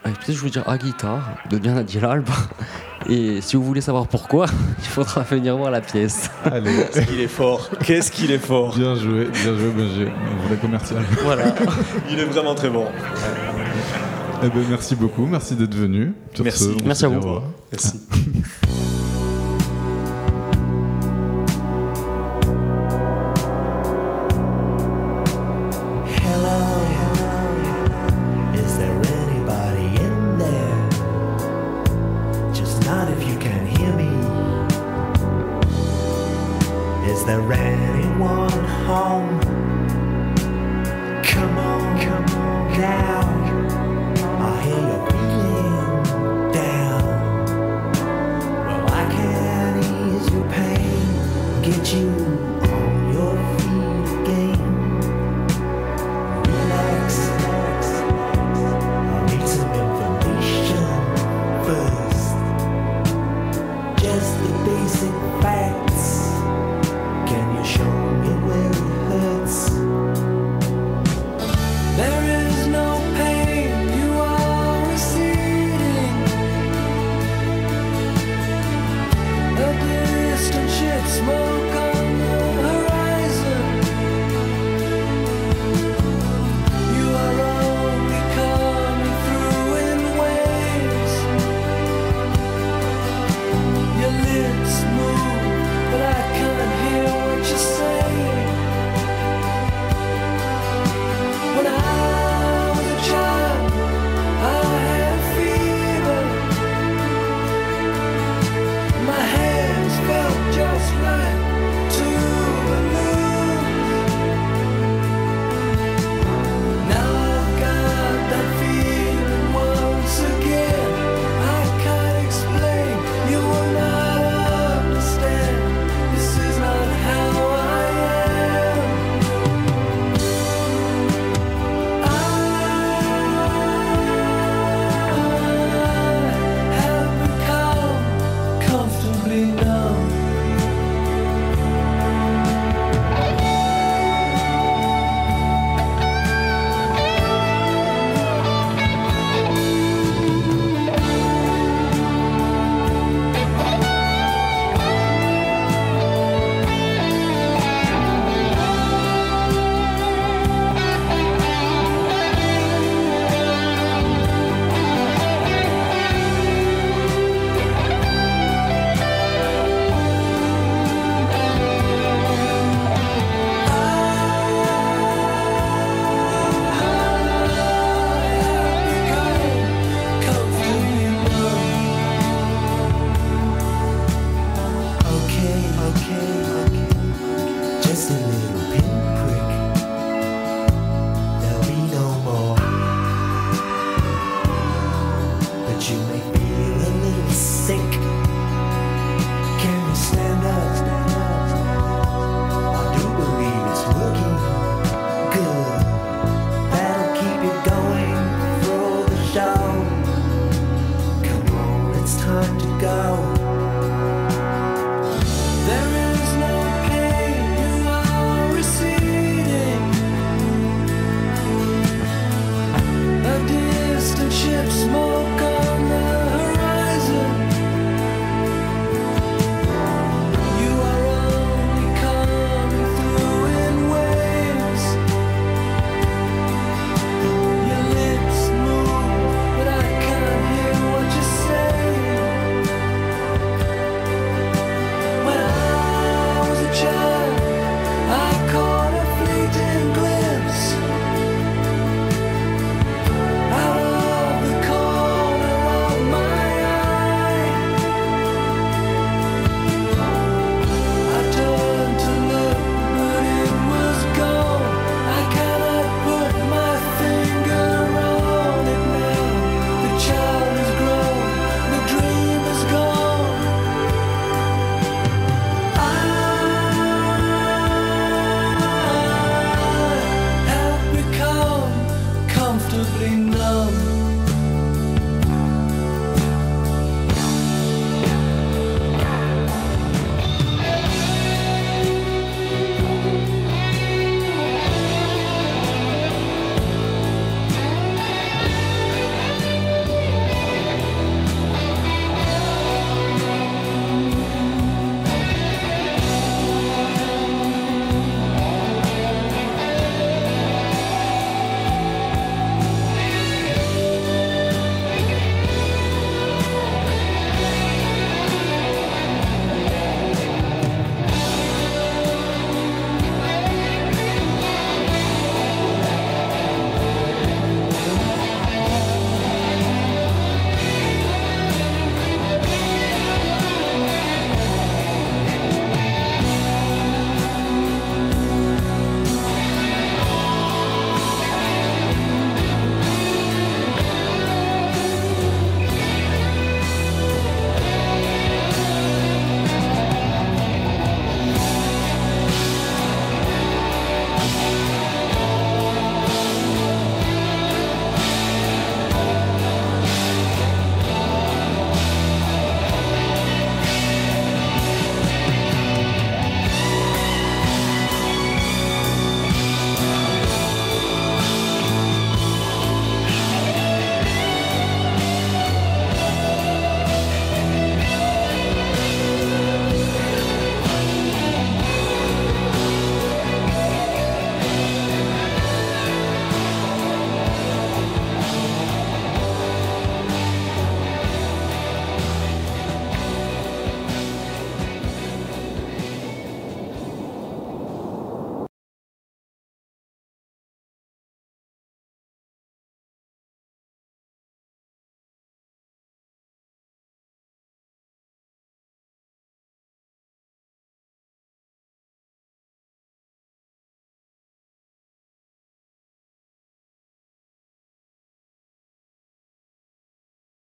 [0.04, 2.28] ouais, Peut-être je vais vous dire à guitare de Diana Dilalb.
[3.08, 4.46] Et si vous voulez savoir pourquoi,
[4.78, 6.30] il faudra venir voir la pièce.
[6.44, 7.70] Allez, Qu'est-ce qu'il est fort.
[7.84, 8.76] Qu'est-ce qu'il est fort.
[8.76, 10.12] bien joué, bien joué, bien joué.
[10.46, 11.02] Vrai commercial.
[11.22, 11.54] Voilà.
[12.10, 12.86] Il est vraiment très bon.
[14.42, 16.12] Eh ben, merci beaucoup, merci d'être venu.
[16.42, 16.64] Merci.
[16.78, 17.40] ce, Merci à vous.
[17.72, 18.97] Merci.